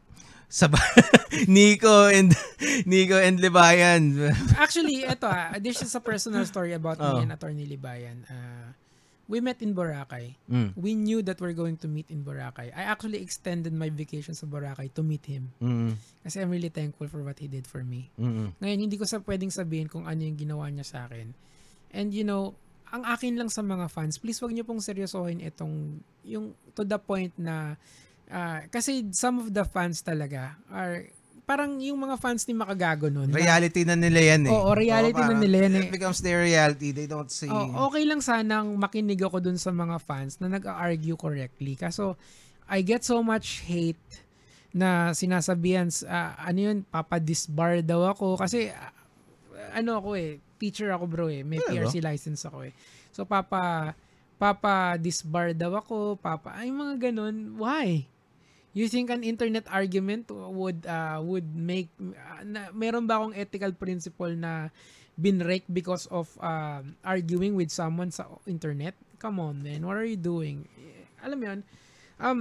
sa 0.49 0.67
Nico 1.47 2.09
and 2.09 2.33
Nico 2.89 3.15
and 3.15 3.37
Libayan. 3.37 4.33
Actually, 4.57 5.05
ito 5.05 5.29
ah, 5.29 5.53
this 5.61 5.79
is 5.85 5.93
a 5.93 6.01
personal 6.01 6.41
story 6.43 6.73
about 6.73 6.97
Oh. 6.99 7.21
me 7.21 7.29
and 7.29 7.31
attorney 7.31 7.69
Libayan. 7.69 8.25
Uh, 8.25 8.73
we 9.29 9.37
met 9.39 9.61
in 9.61 9.77
Boracay. 9.77 10.33
Mm. 10.49 10.73
We 10.73 10.97
knew 10.97 11.21
that 11.21 11.37
we're 11.37 11.53
going 11.53 11.77
to 11.85 11.87
meet 11.87 12.09
in 12.09 12.25
Boracay. 12.25 12.73
I 12.73 12.89
actually 12.89 13.21
extended 13.21 13.69
my 13.69 13.93
vacation 13.93 14.33
sa 14.33 14.49
Boracay 14.49 14.89
to 14.97 15.05
meet 15.05 15.21
him. 15.29 15.53
Mm. 15.61 15.93
Kasi 16.25 16.41
I'm 16.41 16.49
really 16.49 16.73
thankful 16.73 17.05
for 17.05 17.21
what 17.21 17.37
he 17.37 17.45
did 17.45 17.69
for 17.69 17.85
me. 17.85 18.09
Mm. 18.17 18.57
Ngayon, 18.57 18.79
hindi 18.89 18.97
ko 18.97 19.05
sa 19.05 19.21
pwedeng 19.21 19.53
sabihin 19.53 19.85
kung 19.85 20.09
ano 20.09 20.25
yung 20.25 20.33
ginawa 20.33 20.65
niya 20.73 20.83
sa 20.83 21.05
akin. 21.05 21.37
And 21.93 22.09
you 22.09 22.25
know, 22.25 22.57
ang 22.89 23.05
akin 23.05 23.37
lang 23.37 23.53
sa 23.53 23.61
mga 23.61 23.85
fans, 23.93 24.17
please 24.17 24.41
wag 24.41 24.49
niyo 24.49 24.65
pong 24.65 24.81
seryosohin 24.81 25.45
itong, 25.45 26.01
yung 26.25 26.57
to 26.73 26.81
the 26.81 26.97
point 26.97 27.29
na, 27.37 27.77
ah, 28.33 28.65
kasi 28.73 29.13
some 29.13 29.37
of 29.37 29.53
the 29.53 29.61
fans 29.61 30.01
talaga 30.01 30.57
are, 30.73 31.05
parang 31.49 31.81
yung 31.81 31.97
mga 31.97 32.21
fans 32.21 32.45
ni 32.45 32.53
Makagago 32.53 33.09
nun. 33.09 33.25
na- 33.25 33.33
Reality 33.33 33.81
na 33.81 33.97
nila 33.97 34.21
yan 34.21 34.45
eh. 34.45 34.53
Oo, 34.53 34.69
reality 34.71 35.17
na 35.17 35.33
parang 35.33 35.41
nila 35.41 35.57
yan 35.65 35.73
eh. 35.73 35.81
It 35.81 35.89
becomes 35.89 36.21
their 36.21 36.45
reality. 36.45 36.93
They 36.93 37.09
don't 37.09 37.25
say... 37.27 37.49
Oh, 37.49 37.89
okay 37.89 38.05
lang 38.05 38.21
sanang 38.21 38.77
makinig 38.77 39.17
ako 39.17 39.41
dun 39.41 39.57
sa 39.57 39.73
mga 39.73 39.97
fans 39.97 40.37
na 40.37 40.45
nag-argue 40.47 41.17
correctly. 41.17 41.73
Kaso, 41.73 42.13
I 42.69 42.85
get 42.85 43.01
so 43.01 43.25
much 43.25 43.65
hate 43.65 43.97
na 44.69 45.09
sinasabihan, 45.11 45.89
sa- 45.89 46.05
ah, 46.05 46.45
ano 46.45 46.59
yun, 46.61 46.77
papadisbar 46.85 47.81
daw 47.81 48.05
ako. 48.07 48.37
Kasi, 48.37 48.69
ah, 48.69 48.93
ano 49.73 49.97
ako 49.97 50.13
eh, 50.13 50.37
teacher 50.55 50.93
ako 50.93 51.09
bro 51.09 51.25
eh. 51.27 51.41
May 51.41 51.57
Yeah, 51.65 51.81
PRC 51.81 51.97
license 51.99 52.45
ako 52.45 52.69
eh. 52.69 52.73
So, 53.09 53.25
papa, 53.25 53.97
papa 54.37 54.95
disbar 54.95 55.57
daw 55.57 55.73
ako, 55.75 56.13
papa, 56.15 56.53
ay 56.55 56.69
mga 56.69 57.09
ganun. 57.09 57.57
Why? 57.57 58.05
You 58.79 58.87
an 59.11 59.27
internet 59.27 59.67
argument 59.67 60.31
would 60.31 60.87
uh, 60.87 61.19
would 61.19 61.51
make 61.51 61.91
uh, 61.99 62.47
na, 62.47 62.71
meron 62.71 63.11
ba 63.11 63.19
akong 63.19 63.35
ethical 63.35 63.75
principle 63.75 64.31
na 64.31 64.71
binrake 65.19 65.67
because 65.67 66.07
of 66.07 66.31
uh, 66.39 66.79
arguing 67.03 67.59
with 67.59 67.75
someone 67.75 68.07
sa 68.07 68.39
internet? 68.47 68.95
Come 69.19 69.43
on, 69.43 69.59
man. 69.59 69.83
What 69.83 69.99
are 69.99 70.07
you 70.07 70.15
doing? 70.15 70.63
Eh, 70.79 71.27
Alam 71.27 71.37
mo 71.43 71.45
yun? 71.51 71.59
Um, 72.23 72.39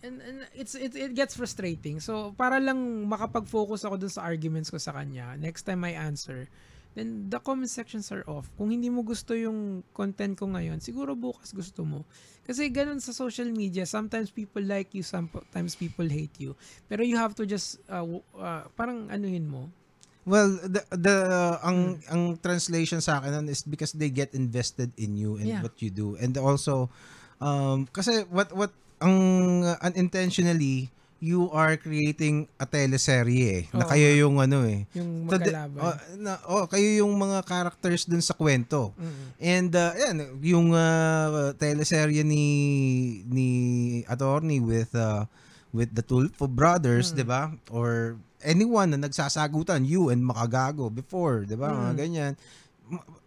and, 0.00 0.24
and 0.24 0.48
it's 0.56 0.72
it, 0.72 0.96
it 0.96 1.12
gets 1.12 1.36
frustrating. 1.36 2.00
So, 2.00 2.32
para 2.32 2.56
lang 2.56 3.04
makapag-focus 3.04 3.84
ako 3.84 4.00
dun 4.00 4.08
sa 4.08 4.24
arguments 4.24 4.72
ko 4.72 4.80
sa 4.80 4.96
kanya, 4.96 5.36
next 5.36 5.68
time 5.68 5.84
I 5.84 6.00
answer, 6.00 6.48
then 6.96 7.28
the 7.28 7.36
comment 7.38 7.68
sections 7.68 8.08
are 8.08 8.24
off. 8.24 8.48
Kung 8.56 8.72
hindi 8.72 8.88
mo 8.88 9.04
gusto 9.04 9.36
yung 9.36 9.84
content 9.92 10.32
ko 10.34 10.48
ngayon, 10.48 10.80
siguro 10.80 11.12
bukas 11.12 11.52
gusto 11.52 11.84
mo. 11.84 12.08
Kasi 12.48 12.72
ganun 12.72 13.04
sa 13.04 13.12
social 13.12 13.52
media, 13.52 13.84
sometimes 13.84 14.32
people 14.32 14.64
like 14.64 14.96
you, 14.96 15.04
sometimes 15.04 15.76
people 15.76 16.08
hate 16.08 16.32
you. 16.40 16.56
Pero 16.88 17.04
you 17.04 17.20
have 17.20 17.36
to 17.36 17.44
just, 17.44 17.76
uh, 17.92 18.00
uh, 18.34 18.64
parang 18.72 19.12
anuhin 19.12 19.44
mo. 19.44 19.68
Well, 20.26 20.58
the 20.58 20.82
the 20.90 21.16
Hmm. 21.62 21.62
ang 21.62 21.78
ang 22.10 22.22
translation 22.42 22.98
sa 22.98 23.22
akin 23.22 23.30
nun 23.30 23.46
is 23.46 23.62
because 23.62 23.94
they 23.94 24.10
get 24.10 24.34
invested 24.34 24.90
in 24.98 25.14
you 25.14 25.38
and 25.38 25.46
Yeah. 25.46 25.62
what 25.62 25.78
you 25.78 25.86
do. 25.86 26.18
And 26.18 26.34
also 26.34 26.90
um 27.38 27.86
kasi 27.94 28.26
what 28.26 28.50
what 28.50 28.74
ang 28.98 29.14
uh, 29.62 29.78
unintentionally 29.86 30.90
you 31.18 31.48
are 31.48 31.74
creating 31.76 32.44
a 32.56 32.68
teleserye 32.68 33.46
eh, 33.48 33.64
na 33.72 33.88
kayo 33.88 34.04
yung 34.20 34.36
ano 34.36 34.68
eh. 34.68 34.84
Yung 34.92 35.24
So, 35.24 35.40
magkalaban. 35.40 35.80
oh, 35.80 35.96
na, 36.20 36.32
oh, 36.44 36.64
kayo 36.68 36.84
yung 37.00 37.16
mga 37.16 37.40
characters 37.42 38.04
dun 38.04 38.20
sa 38.20 38.36
kwento. 38.36 38.92
Mm. 38.94 39.24
And 39.40 39.70
uh, 39.72 39.92
yan, 39.96 40.16
yung 40.44 40.68
uh, 40.76 41.56
teleserye 41.56 42.20
ni 42.20 42.44
ni 43.24 43.48
attorney 44.04 44.60
with 44.60 44.92
uh, 44.92 45.24
with 45.72 45.92
the 45.92 46.04
Tulfo 46.04 46.44
brothers, 46.44 47.10
Mm. 47.10 47.14
'di 47.16 47.24
ba? 47.24 47.42
Or 47.72 48.20
anyone 48.44 48.92
na 48.92 49.00
nagsasagutan, 49.00 49.88
you 49.88 50.12
and 50.12 50.20
Makagago 50.20 50.88
before, 50.88 51.48
'di 51.48 51.56
ba? 51.56 51.72
Mga 51.72 51.92
Mm. 51.92 51.98
ganyan. 51.98 52.32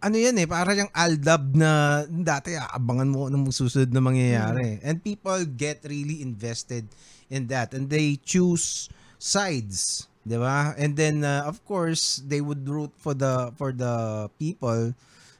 Ano 0.00 0.16
yan 0.16 0.40
eh, 0.40 0.48
para 0.48 0.72
yung 0.72 0.88
aldab 0.96 1.52
na 1.52 2.00
dati 2.08 2.56
aabangan 2.56 3.10
mo 3.12 3.28
ng 3.28 3.52
susunod 3.52 3.92
na 3.92 4.00
mangyayari. 4.00 4.80
And 4.80 5.04
people 5.04 5.36
get 5.44 5.84
really 5.84 6.24
invested 6.24 6.88
in 7.30 7.46
that 7.48 7.72
and 7.72 7.88
they 7.88 8.18
choose 8.20 8.90
sides, 9.18 10.06
'di 10.26 10.36
ba? 10.36 10.74
And 10.76 10.98
then 10.98 11.22
uh, 11.24 11.46
of 11.46 11.62
course, 11.64 12.20
they 12.26 12.42
would 12.42 12.66
root 12.68 12.92
for 12.98 13.14
the 13.16 13.54
for 13.56 13.72
the 13.72 14.28
people 14.36 14.92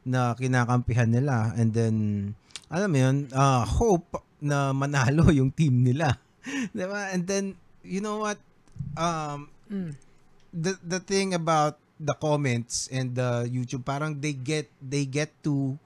na 0.06 0.32
kinakampihan 0.38 1.12
nila 1.12 1.52
and 1.58 1.74
then 1.76 1.94
alam 2.70 2.88
mo 2.94 2.98
yun, 3.02 3.16
uh, 3.34 3.66
hope 3.66 4.22
na 4.40 4.72
manalo 4.72 5.28
yung 5.38 5.50
team 5.52 5.82
nila. 5.84 6.16
'Di 6.72 6.86
ba? 6.86 7.10
And 7.12 7.26
then 7.26 7.58
you 7.84 8.00
know 8.00 8.22
what 8.24 8.38
um 8.96 9.48
Mm. 9.70 9.94
the 10.50 10.74
the 10.82 10.98
thing 10.98 11.30
about 11.30 11.78
the 12.02 12.10
comments 12.18 12.90
and 12.90 13.14
the 13.14 13.46
YouTube 13.46 13.86
parang 13.86 14.18
they 14.18 14.34
get 14.34 14.66
they 14.82 15.06
get 15.06 15.30
to 15.46 15.78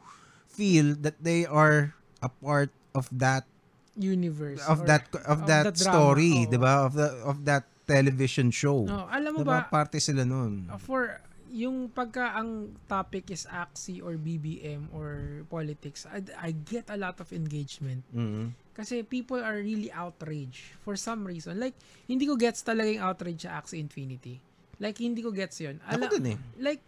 feel 0.49 0.97
that 1.05 1.21
they 1.21 1.45
are 1.45 1.93
a 2.25 2.31
part 2.40 2.73
of 2.97 3.05
that 3.12 3.45
Universe. 3.94 4.61
of 4.66 4.83
or- 4.83 4.87
that 4.90 5.07
of, 5.26 5.46
that, 5.46 5.70
the 5.70 5.74
drama, 5.74 5.94
story. 5.94 6.33
'di 6.50 6.59
ba? 6.59 6.87
Of 6.87 6.98
the 6.98 7.09
of 7.22 7.37
that 7.46 7.64
television 7.87 8.50
show. 8.50 8.87
Oh, 8.88 9.07
alam 9.07 9.38
mo 9.38 9.38
'Di 9.42 9.46
ba? 9.46 9.70
Parte 9.70 10.02
sila 10.02 10.26
noon. 10.26 10.66
For 10.83 11.22
yung 11.54 11.87
pagka 11.87 12.35
ang 12.35 12.74
topic 12.90 13.30
is 13.30 13.46
AXI 13.46 14.02
or 14.02 14.18
BBM 14.18 14.90
or 14.90 15.46
politics, 15.46 16.02
I, 16.11 16.18
I 16.42 16.50
get 16.50 16.90
a 16.90 16.98
lot 16.98 17.22
of 17.22 17.30
engagement. 17.30 18.02
Mhm. 18.11 18.50
Kasi 18.74 19.07
people 19.07 19.38
are 19.38 19.62
really 19.62 19.87
outraged 19.94 20.74
for 20.83 20.98
some 20.98 21.22
reason. 21.22 21.62
Like, 21.62 21.78
hindi 22.11 22.26
ko 22.26 22.35
gets 22.35 22.66
talaga 22.66 22.90
yung 22.90 23.07
outrage 23.07 23.46
sa 23.46 23.62
Axie 23.62 23.78
Infinity. 23.78 24.42
Like, 24.83 24.98
hindi 24.98 25.22
ko 25.22 25.30
gets 25.30 25.62
yun. 25.62 25.78
Ako 25.87 26.11
Ala- 26.11 26.12
din 26.18 26.35
eh. 26.35 26.38
Like, 26.59 26.83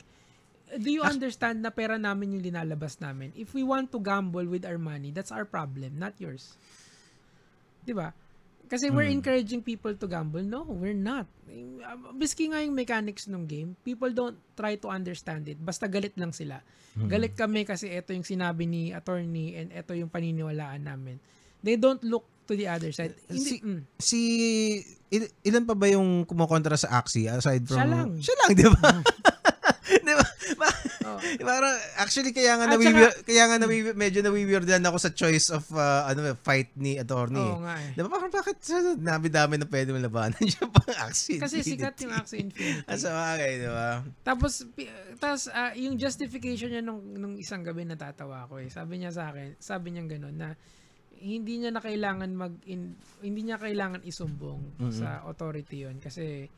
do 0.83 0.91
you 0.91 1.07
understand 1.07 1.63
na 1.63 1.71
pera 1.71 1.95
namin 1.95 2.35
yung 2.35 2.43
linalabas 2.43 2.99
namin? 2.99 3.31
If 3.39 3.55
we 3.55 3.63
want 3.63 3.95
to 3.95 4.03
gamble 4.03 4.51
with 4.51 4.67
our 4.67 4.83
money, 4.83 5.15
that's 5.15 5.31
our 5.31 5.47
problem, 5.47 5.95
not 5.95 6.19
yours. 6.19 6.59
'Di 7.87 7.95
ba? 7.95 8.11
Kasi 8.67 8.91
we're 8.91 9.07
Mm. 9.07 9.23
encouraging 9.23 9.63
people 9.63 9.95
to 9.95 10.05
gamble. 10.05 10.43
No, 10.43 10.67
we're 10.67 10.91
not. 10.91 11.31
Eh, 11.47 11.63
Biski 12.13 12.51
nga 12.51 12.59
yung 12.59 12.75
mechanics 12.75 13.31
ng 13.31 13.47
game, 13.47 13.79
people 13.81 14.11
don't 14.11 14.35
try 14.53 14.75
to 14.75 14.91
understand 14.91 15.47
it. 15.47 15.55
Basta 15.57 15.87
galit 15.87 16.19
lang 16.19 16.35
sila. 16.35 16.59
Mhm. 16.93 17.07
Galit 17.07 17.33
kami 17.33 17.63
kasi 17.63 17.87
ito 17.89 18.11
yung 18.11 18.27
sinabi 18.27 18.67
ni 18.67 18.91
attorney 18.91 19.55
and 19.55 19.71
ito 19.71 19.95
yung 19.95 20.11
paniniwalaan 20.11 20.83
namin. 20.83 21.23
They 21.63 21.79
don't 21.79 22.03
look 22.03 22.27
to 22.45 22.55
the 22.55 22.67
other 22.67 22.91
side. 22.91 23.15
Hindi, 23.29 23.39
Si- 23.49 23.63
mm. 23.63 23.81
Si 23.97 24.21
il- 25.11 25.31
ilan 25.45 25.63
pa 25.63 25.75
ba 25.75 25.87
yung 25.87 26.23
kumokontra 26.25 26.75
sa 26.75 26.99
Axie 26.99 27.27
aside 27.27 27.63
from 27.65 27.79
Siya 27.79 27.87
lang. 27.87 28.09
Siya 28.19 28.35
lang, 28.37 28.51
'di 28.51 28.67
ba? 28.73 28.91
Oh, 31.07 31.19
Parang 31.47 31.71
actually 31.97 32.35
kaya 32.35 32.59
nga 32.59 32.67
nawi 32.67 32.91
kaya 33.23 33.45
nga 33.47 33.57
nawi 33.63 33.95
medyo 33.95 34.21
nawiwirdan 34.21 34.83
ako 34.83 34.99
sa 34.99 35.15
choice 35.15 35.55
of 35.55 35.63
uh, 35.71 36.03
ano 36.05 36.35
fight 36.43 36.75
ni 36.75 36.99
attorney. 36.99 37.39
Oo 37.39 37.63
nga 37.63 37.79
eh. 37.79 37.95
Di 37.95 38.03
ba 38.03 38.11
parang 38.11 38.33
bakit 38.35 38.59
dami-dami 38.99 39.55
na 39.57 39.67
pwede 39.71 39.95
mo 39.95 40.03
labanan 40.03 40.43
siya 40.43 40.67
pang 40.67 40.91
action? 41.07 41.39
Kasi 41.39 41.63
sikat 41.63 41.95
yung 42.03 42.13
Axie 42.13 42.43
Infinity. 42.43 42.83
Ah, 42.91 42.99
sa 42.99 43.15
bagay, 43.15 43.63
di 43.63 43.69
ba? 43.71 44.03
Tapos, 44.27 44.67
tapos 45.17 45.47
ah, 45.49 45.71
yung 45.79 45.95
justification 45.95 46.75
niya 46.75 46.83
nung, 46.83 47.03
nung 47.15 47.39
isang 47.39 47.63
gabi 47.63 47.87
natatawa 47.87 48.51
ko 48.51 48.59
eh. 48.59 48.67
Sabi 48.67 48.99
niya 48.99 49.15
sa 49.15 49.31
akin, 49.31 49.55
sabi 49.63 49.95
niya 49.95 50.11
gano'n 50.11 50.35
na 50.35 50.51
hindi 51.17 51.57
niya 51.57 51.73
na 51.73 51.81
kailangan 51.81 52.29
mag 52.37 52.55
in, 52.69 52.93
hindi 53.25 53.49
niya 53.49 53.57
kailangan 53.57 54.05
isumbong 54.05 54.77
Mhm. 54.77 54.93
sa 54.93 55.25
authority 55.25 55.89
yon 55.89 55.97
kasi 55.97 56.51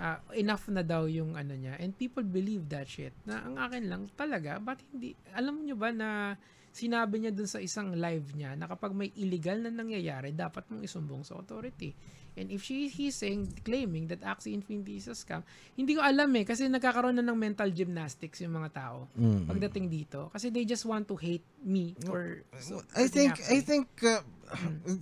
ah, 0.00 0.18
enough 0.32 0.64
na 0.72 0.80
daw 0.80 1.04
yung 1.04 1.36
ano 1.36 1.52
niya. 1.52 1.76
And 1.76 1.92
people 1.92 2.24
believe 2.24 2.66
that 2.72 2.88
shit. 2.88 3.12
Na 3.28 3.44
ang 3.44 3.60
akin 3.60 3.84
lang 3.84 4.08
talaga 4.16 4.56
but 4.56 4.80
hindi 4.88 5.12
alam 5.36 5.60
niyo 5.60 5.76
ba 5.76 5.92
na 5.92 6.34
sinabi 6.70 7.18
niya 7.18 7.34
dun 7.34 7.50
sa 7.50 7.58
isang 7.58 7.92
live 7.92 8.30
niya 8.32 8.54
na 8.54 8.64
kapag 8.64 8.94
may 8.94 9.10
illegal 9.18 9.58
na 9.58 9.68
nangyayari 9.68 10.30
dapat 10.32 10.64
mong 10.70 10.86
isumbong 10.86 11.20
sa 11.20 11.36
authority. 11.36 11.92
And 12.38 12.46
if 12.48 12.62
she 12.62 12.86
he's 12.86 13.18
saying 13.18 13.58
claiming 13.66 14.06
that 14.06 14.22
Axie 14.22 14.54
Infinity 14.54 15.02
is 15.02 15.10
a 15.10 15.18
scam 15.18 15.42
hindi 15.74 15.98
ko 15.98 16.00
alam 16.00 16.30
eh 16.38 16.46
kasi 16.46 16.70
nagkakaroon 16.70 17.18
na 17.18 17.26
ng 17.26 17.34
mental 17.34 17.74
gymnastics 17.74 18.38
yung 18.40 18.54
mga 18.54 18.70
tao 18.70 19.10
Mm. 19.18 19.50
pagdating 19.50 19.90
dito. 19.90 20.30
Kasi 20.30 20.54
they 20.54 20.62
just 20.62 20.86
want 20.86 21.10
to 21.10 21.18
hate 21.18 21.42
me 21.60 21.98
for 22.06 22.46
so, 22.62 22.86
I 22.94 23.10
think 23.10 23.34
I 23.50 23.58
think 23.60 23.90
uh, 24.06 24.22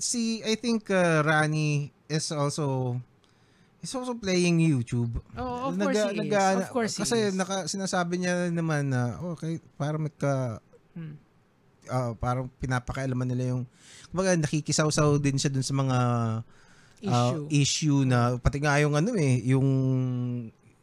see 0.01 0.41
I 0.41 0.57
think 0.57 0.89
uh, 0.89 1.21
Rani 1.21 1.93
is 2.09 2.33
also 2.33 2.97
is 3.79 3.93
also 3.93 4.13
playing 4.13 4.59
YouTube. 4.59 5.23
Oh, 5.33 5.69
of 5.69 5.77
course 5.77 5.95
he 6.11 6.19
is. 6.21 6.57
Of 6.57 6.71
course 6.71 6.93
he 6.95 7.03
kasi 7.03 7.17
is. 7.25 7.35
naka, 7.35 7.65
sinasabi 7.65 8.19
niya 8.19 8.51
naman 8.51 8.91
na 8.91 9.03
okay, 9.29 9.59
para 9.75 9.97
may 9.97 10.11
ka 10.11 10.59
Hmm. 10.93 11.15
ah, 11.87 12.11
parang 12.13 12.51
pinapakailaman 12.53 13.29
nila 13.29 13.55
yung 13.55 13.63
kumbaga 14.09 14.35
nakikisaw-saw 14.37 15.15
din 15.17 15.39
siya 15.39 15.47
dun 15.49 15.63
sa 15.63 15.73
mga 15.73 15.99
ah, 17.07 17.31
issue 17.31 17.47
issue 17.49 18.01
na 18.03 18.35
pati 18.37 18.59
nga 18.59 18.75
yung 18.79 18.93
ano 18.93 19.15
eh, 19.15 19.39
yung 19.47 19.69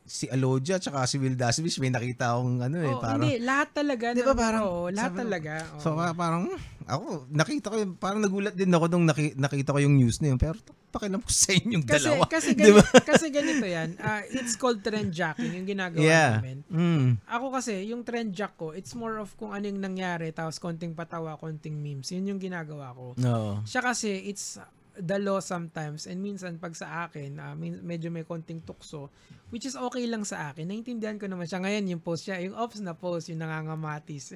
si 0.02 0.30
Alodia 0.30 0.78
tsaka 0.78 1.04
si 1.04 1.18
Will 1.18 1.34
Dasmish 1.34 1.82
may 1.82 1.90
nakita 1.90 2.32
akong 2.32 2.62
ano 2.62 2.78
eh, 2.80 2.94
oh, 2.94 3.02
parang 3.02 3.20
hindi 3.20 3.42
lahat 3.42 3.70
talaga 3.74 4.06
Di 4.14 4.22
ba 4.22 4.32
ng- 4.32 4.40
parang- 4.40 4.64
oo, 4.64 4.88
lahat 4.88 5.12
sabi- 5.12 5.20
talaga 5.20 5.54
oo. 5.68 5.82
So 5.82 5.88
parang 6.16 6.44
ako 6.86 7.06
nakita 7.28 7.66
ko 7.68 7.76
parang 7.98 8.22
nagulat 8.22 8.54
din 8.54 8.70
ako 8.70 8.86
nung 8.88 9.04
naki, 9.04 9.34
nakita 9.36 9.74
ko 9.74 9.80
yung 9.82 9.98
news 9.98 10.22
na 10.22 10.30
yun 10.30 10.40
pero 10.40 10.56
pakialam 10.96 11.20
ko 11.20 11.28
sa 11.28 11.52
inyong 11.52 11.84
kasi 11.84 12.08
dalawa. 12.08 12.24
kasi 12.26 12.50
ganito, 12.58 12.82
kasi 13.04 13.26
ganito 13.28 13.66
yan 13.66 13.90
ah, 14.00 14.24
it's 14.32 14.56
called 14.56 14.80
trend 14.80 15.12
jacking 15.12 15.52
yung 15.54 15.68
ginagawa 15.68 16.00
Yeah. 16.00 16.40
namin 16.40 16.58
Mm. 16.66 17.22
Ako 17.26 17.52
kasi, 17.52 17.84
yung 17.86 18.02
trend 18.02 18.32
jack 18.32 18.56
ko, 18.56 18.72
it's 18.72 18.92
more 18.94 19.18
of 19.18 19.32
kung 19.36 19.52
ano 19.52 19.64
yung 19.64 19.80
nangyari, 19.80 20.32
tapos 20.32 20.58
konting 20.58 20.92
patawa, 20.92 21.36
konting 21.36 21.74
memes. 21.74 22.10
Yun 22.10 22.36
yung 22.36 22.42
ginagawa 22.42 22.92
ko. 22.92 23.14
No. 23.16 23.60
Siya 23.64 23.80
kasi, 23.80 24.24
it's 24.24 24.58
the 24.94 25.18
law 25.18 25.40
sometimes. 25.40 26.06
And 26.06 26.20
minsan, 26.20 26.56
pag 26.56 26.72
sa 26.72 27.04
akin, 27.04 27.36
min- 27.56 27.80
medyo 27.82 28.08
may 28.08 28.24
konting 28.24 28.60
tukso, 28.60 29.08
which 29.50 29.64
is 29.64 29.76
okay 29.76 30.04
lang 30.06 30.24
sa 30.24 30.50
akin. 30.50 30.68
Naintindihan 30.68 31.16
ko 31.16 31.28
naman 31.28 31.46
siya. 31.46 31.60
Ngayon, 31.60 31.84
yung 31.92 32.02
post 32.02 32.28
siya, 32.28 32.40
yung 32.40 32.56
ops 32.56 32.80
na 32.80 32.96
post, 32.96 33.28
yung 33.28 33.40
nangangamatis. 33.40 34.32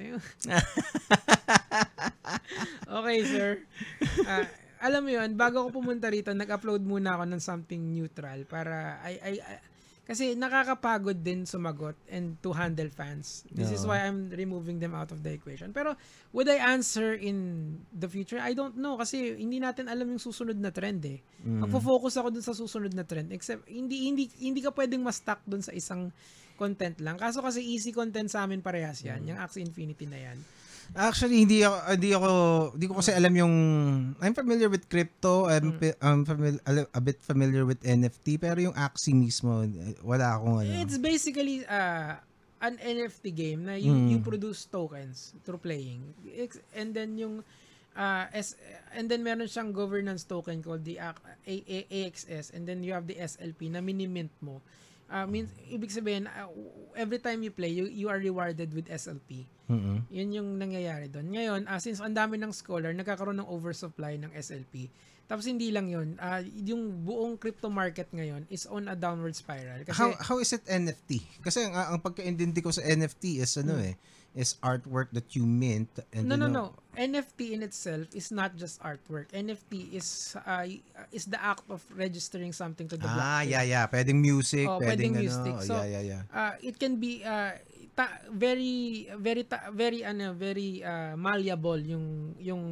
okay, 2.90 3.18
sir. 3.24 3.50
Ah, 4.24 4.46
alam 4.80 5.04
mo 5.04 5.10
yun, 5.12 5.36
bago 5.36 5.60
ako 5.62 5.84
pumunta 5.84 6.08
rito, 6.08 6.32
nag-upload 6.32 6.80
muna 6.80 7.20
ako 7.20 7.24
ng 7.28 7.42
something 7.42 7.82
neutral 7.92 8.48
para 8.48 8.96
I, 9.04 9.14
I, 9.20 9.32
I- 9.38 9.62
kasi 10.10 10.34
nakakapagod 10.34 11.22
din 11.22 11.46
sumagot 11.46 11.94
and 12.10 12.34
to 12.42 12.50
handle 12.50 12.90
fans. 12.90 13.46
This 13.46 13.70
is 13.70 13.86
Oo. 13.86 13.94
why 13.94 14.02
I'm 14.02 14.26
removing 14.34 14.82
them 14.82 14.90
out 14.90 15.14
of 15.14 15.22
the 15.22 15.30
equation. 15.30 15.70
Pero 15.70 15.94
would 16.34 16.50
I 16.50 16.58
answer 16.58 17.14
in 17.14 17.78
the 17.94 18.10
future? 18.10 18.42
I 18.42 18.50
don't 18.58 18.74
know 18.74 18.98
kasi 18.98 19.38
hindi 19.38 19.62
natin 19.62 19.86
alam 19.86 20.10
yung 20.10 20.18
susunod 20.18 20.58
na 20.58 20.74
trend 20.74 21.06
eh. 21.06 21.22
Mm. 21.46 21.62
Magfo-focus 21.62 22.18
ako 22.18 22.34
dun 22.34 22.42
sa 22.42 22.58
susunod 22.58 22.90
na 22.90 23.06
trend 23.06 23.30
except 23.30 23.70
hindi 23.70 24.10
hindi 24.10 24.26
hindi 24.42 24.58
ka 24.58 24.74
pwedeng 24.74 25.06
ma-stuck 25.06 25.46
dun 25.46 25.62
sa 25.62 25.70
isang 25.70 26.10
content 26.58 26.98
lang. 26.98 27.14
Kaso 27.14 27.38
kasi 27.38 27.62
easy 27.62 27.94
content 27.94 28.26
sa 28.26 28.42
amin 28.42 28.66
parehas 28.66 29.06
yan. 29.06 29.22
Yung 29.30 29.38
Axie 29.38 29.62
Infinity 29.62 30.10
na 30.10 30.18
yan. 30.18 30.42
Actually, 30.96 31.46
hindi 31.46 31.62
ako, 31.62 31.76
hindi 31.86 32.10
ako, 32.10 32.30
hindi 32.74 32.86
ko 32.90 32.94
kasi 32.98 33.10
alam 33.14 33.32
yung, 33.36 33.54
I'm 34.18 34.34
familiar 34.34 34.66
with 34.66 34.90
crypto, 34.90 35.46
I'm, 35.46 35.78
Mm. 35.78 35.94
I'm 36.02 36.22
familiar, 36.26 36.60
a 36.90 37.00
bit 37.00 37.22
familiar 37.22 37.62
with 37.62 37.78
NFT, 37.86 38.42
pero 38.42 38.58
yung 38.58 38.74
Axie 38.74 39.14
mismo, 39.14 39.62
wala 40.02 40.34
akong 40.34 40.66
ano. 40.66 40.70
It's 40.82 40.98
basically 40.98 41.62
uh, 41.70 42.18
an 42.60 42.74
NFT 42.82 43.30
game 43.30 43.70
na 43.70 43.78
you, 43.78 43.94
Mm. 43.94 44.08
you 44.10 44.18
produce 44.18 44.66
tokens 44.66 45.32
through 45.46 45.62
playing. 45.62 46.02
And 46.74 46.90
then 46.90 47.14
yung 47.16 47.46
uh, 47.94 48.26
S, 48.34 48.58
and 48.94 49.06
then 49.06 49.22
meron 49.22 49.46
siyang 49.46 49.70
governance 49.70 50.26
token 50.26 50.62
called 50.62 50.82
the 50.84 50.98
AXS 51.46 52.50
and 52.54 52.66
then 52.66 52.82
you 52.82 52.92
have 52.92 53.06
the 53.06 53.18
SLP 53.18 53.70
na 53.70 53.80
mini-mint 53.80 54.30
mo. 54.42 54.60
Uh, 55.10 55.26
means, 55.26 55.50
ibig 55.66 55.90
sabihin, 55.90 56.30
uh, 56.30 56.46
every 56.94 57.18
time 57.18 57.42
you 57.42 57.50
play, 57.50 57.68
you, 57.68 57.90
you 57.90 58.06
are 58.06 58.22
rewarded 58.22 58.70
with 58.70 58.86
SLP. 58.86 59.50
Mm-mm. 59.66 60.06
Yun 60.06 60.28
yung 60.30 60.48
nangyayari 60.54 61.10
doon. 61.10 61.30
Ngayon, 61.34 61.60
ah, 61.66 61.82
since 61.82 61.98
ang 61.98 62.14
dami 62.14 62.38
ng 62.38 62.54
scholar, 62.54 62.94
nagkakaroon 62.94 63.42
ng 63.42 63.50
oversupply 63.50 64.18
ng 64.22 64.30
SLP. 64.34 64.86
Tapos 65.30 65.46
hindi 65.46 65.70
lang 65.70 65.86
yun. 65.86 66.18
ah, 66.18 66.42
yung 66.42 67.06
buong 67.06 67.38
crypto 67.38 67.70
market 67.70 68.10
ngayon 68.10 68.46
is 68.50 68.66
on 68.66 68.90
a 68.90 68.98
downward 68.98 69.34
spiral. 69.34 69.78
Kasi, 69.86 69.94
How, 69.94 70.10
how 70.18 70.36
is 70.42 70.50
it 70.50 70.66
NFT? 70.66 71.42
Kasi 71.42 71.70
ang, 71.70 71.74
ang 71.74 71.98
pagka-intindi 72.02 72.58
ko 72.62 72.74
sa 72.74 72.82
NFT 72.82 73.38
is 73.38 73.54
ano 73.62 73.78
eh, 73.78 73.94
is 74.32 74.54
artwork 74.62 75.10
that 75.10 75.34
you 75.34 75.42
mint. 75.42 75.90
And 76.14 76.30
no, 76.30 76.36
no, 76.36 76.46
then, 76.46 76.52
no. 76.54 76.64
NFT 76.94 77.50
in 77.50 77.62
itself 77.62 78.06
is 78.14 78.30
not 78.30 78.54
just 78.54 78.78
artwork. 78.80 79.30
NFT 79.30 79.90
is 79.90 80.36
uh, 80.38 80.66
is 81.10 81.26
the 81.26 81.38
act 81.38 81.66
of 81.70 81.82
registering 81.94 82.52
something 82.52 82.86
to 82.86 82.96
the 82.96 83.06
Ah, 83.06 83.42
blockchain. 83.42 83.50
yeah, 83.50 83.62
yeah. 83.64 83.84
Pwedeng 83.86 84.18
music, 84.20 84.66
Oh, 84.70 84.78
pwedeng, 84.78 85.10
pwedeng 85.10 85.12
ano. 85.18 85.22
music. 85.26 85.54
oh, 85.54 85.66
So, 85.66 85.74
yeah, 85.82 85.88
yeah, 85.98 86.04
yeah. 86.06 86.22
Uh, 86.30 86.54
it 86.62 86.78
can 86.78 86.98
be 86.98 87.22
uh, 87.22 87.58
ta- 87.94 88.22
very 88.30 89.06
very 89.18 89.42
ta- 89.44 89.70
very 89.74 90.02
ano 90.02 90.30
very 90.32 90.82
uh, 90.82 91.18
malleable 91.18 91.78
yung 91.78 92.34
yung 92.38 92.62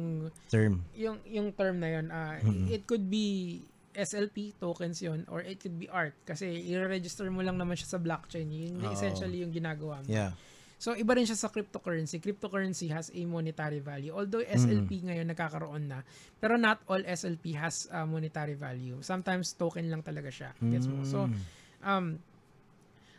Term. 0.47 0.83
yung 0.95 1.19
yung 1.27 1.51
term 1.51 1.79
na 1.79 1.89
yun. 1.99 2.07
Uh, 2.07 2.39
Mhm. 2.39 2.71
It 2.71 2.87
could 2.87 3.07
be 3.07 3.59
SLP 3.91 4.55
tokens 4.55 5.01
yon 5.03 5.27
or 5.27 5.43
it 5.43 5.59
could 5.59 5.75
be 5.75 5.91
art 5.91 6.15
kasi 6.23 6.47
i-register 6.71 7.27
mo 7.27 7.43
lang 7.43 7.59
naman 7.59 7.75
siya 7.75 7.95
sa 7.95 7.99
blockchain. 7.99 8.47
Yun 8.47 8.79
Oo. 8.79 8.95
essentially 8.95 9.43
yung 9.43 9.51
ginagawa 9.51 9.99
mo. 9.99 10.07
Yeah. 10.07 10.31
So, 10.79 10.95
iba 10.95 11.11
rin 11.11 11.27
siya 11.27 11.35
sa 11.35 11.51
cryptocurrency. 11.51 12.23
Cryptocurrency 12.23 12.87
has 12.87 13.11
a 13.11 13.21
monetary 13.27 13.83
value. 13.83 14.15
Although 14.15 14.39
Mm. 14.39 14.55
SLP 14.55 15.03
ngayon 15.03 15.27
nagkakaroon 15.27 15.91
na, 15.91 16.07
pero 16.39 16.55
not 16.55 16.79
all 16.87 17.03
SLP 17.03 17.51
has 17.51 17.91
a 17.91 18.07
monetary 18.07 18.55
value. 18.55 18.95
Sometimes 19.03 19.51
token 19.59 19.91
lang 19.91 19.99
talaga 19.99 20.31
siya. 20.31 20.55
Gets 20.55 20.87
mo? 20.87 21.03
So, 21.03 21.27
Mm. 21.27 21.35
um, 21.83 22.05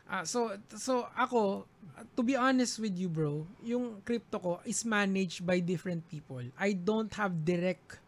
ah, 0.09 0.25
so, 0.25 0.57
so 0.73 1.05
ako, 1.13 1.69
to 2.17 2.25
be 2.25 2.33
honest 2.33 2.81
with 2.81 2.97
you 2.97 3.13
bro, 3.13 3.45
yung 3.61 4.01
crypto 4.09 4.41
ko 4.41 4.53
is 4.65 4.81
managed 4.89 5.45
by 5.45 5.61
different 5.61 6.01
people. 6.09 6.41
I 6.57 6.73
don't 6.73 7.13
have 7.13 7.45
direct 7.45 8.01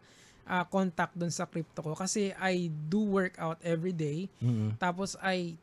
ah, 0.43 0.67
contact 0.67 1.15
dun 1.15 1.31
sa 1.31 1.47
crypto 1.47 1.79
ko 1.79 1.95
kasi 1.95 2.33
I 2.35 2.67
do 2.67 3.05
work 3.05 3.39
out 3.39 3.61
every 3.63 3.93
day. 3.95 4.27
Mm-mm. 4.43 4.75
Tapos 4.75 5.15
I 5.23 5.55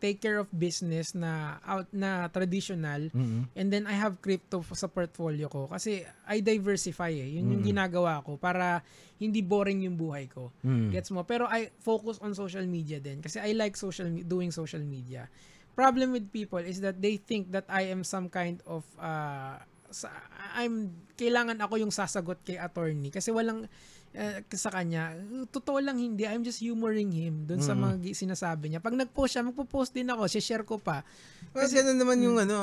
take 0.00 0.18
care 0.18 0.40
of 0.40 0.48
business 0.50 1.12
na 1.12 1.60
out 1.62 1.84
na 1.92 2.26
traditional 2.26 3.12
Mm-mm. 3.12 3.44
and 3.52 3.68
then 3.68 3.84
I 3.84 3.92
have 3.92 4.16
crypto 4.18 4.64
sa 4.72 4.88
portfolio 4.88 5.46
ko 5.46 5.68
kasi 5.68 6.00
I 6.24 6.40
diversify 6.40 7.12
eh. 7.12 7.36
Yun 7.36 7.52
yung 7.52 7.62
Mm. 7.62 7.68
ginagawa 7.70 8.24
ko 8.24 8.40
para 8.40 8.80
hindi 9.20 9.44
boring 9.44 9.84
yung 9.84 10.00
buhay 10.00 10.26
ko. 10.26 10.48
Mm. 10.64 10.88
Gets 10.90 11.12
mo? 11.12 11.22
Pero 11.22 11.44
I 11.44 11.68
focus 11.78 12.16
on 12.18 12.32
social 12.32 12.64
media 12.64 12.96
din 12.96 13.20
kasi 13.20 13.36
I 13.36 13.52
like 13.52 13.76
social 13.76 14.08
doing 14.24 14.48
social 14.48 14.80
media. 14.80 15.28
Problem 15.76 16.10
with 16.10 16.32
people 16.32 16.60
is 16.60 16.80
that 16.80 16.98
they 16.98 17.20
think 17.20 17.52
that 17.52 17.68
I 17.68 17.92
am 17.92 18.02
some 18.02 18.26
kind 18.26 18.58
of 18.64 18.82
uh, 18.96 19.60
sa, 19.90 20.08
I'm 20.56 20.90
kailangan 21.14 21.60
ako 21.60 21.76
yung 21.76 21.92
sasagot 21.92 22.40
kay 22.42 22.56
attorney 22.56 23.12
kasi 23.12 23.28
walang 23.28 23.68
uh, 24.12 24.38
sa 24.52 24.70
kanya. 24.70 25.14
Totoo 25.50 25.78
lang 25.78 25.96
hindi. 25.96 26.26
I'm 26.26 26.42
just 26.42 26.58
humoring 26.58 27.10
him 27.10 27.46
dun 27.46 27.60
sa 27.60 27.74
Mm. 27.74 27.80
mga 27.80 27.94
sinasabi 28.12 28.72
niya. 28.72 28.80
Pag 28.80 28.98
nag-post 28.98 29.36
siya, 29.36 29.46
magpo-post 29.46 29.94
din 29.94 30.10
ako. 30.10 30.26
share 30.30 30.64
ko 30.66 30.78
pa. 30.78 31.02
Well, 31.50 31.66
Kasi- 31.66 31.82
ganun 31.82 31.98
naman 31.98 32.22
yung 32.22 32.38
Hmm. 32.38 32.44
ano, 32.46 32.56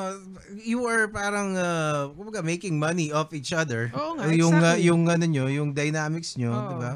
you 0.58 0.84
are 0.88 1.08
parang 1.08 1.52
uh, 1.54 2.08
kumbaga 2.12 2.40
making 2.40 2.76
money 2.76 3.12
off 3.12 3.32
each 3.32 3.52
other. 3.52 3.92
Oo 3.92 4.16
nga, 4.16 4.32
yung 4.32 4.56
uh, 4.56 4.76
exactly. 4.76 4.88
yung 4.88 5.02
ano 5.08 5.24
nyo, 5.28 5.44
yung 5.46 5.70
dynamics 5.72 6.36
nyo, 6.40 6.52
di 6.52 6.76
ba? 6.80 6.92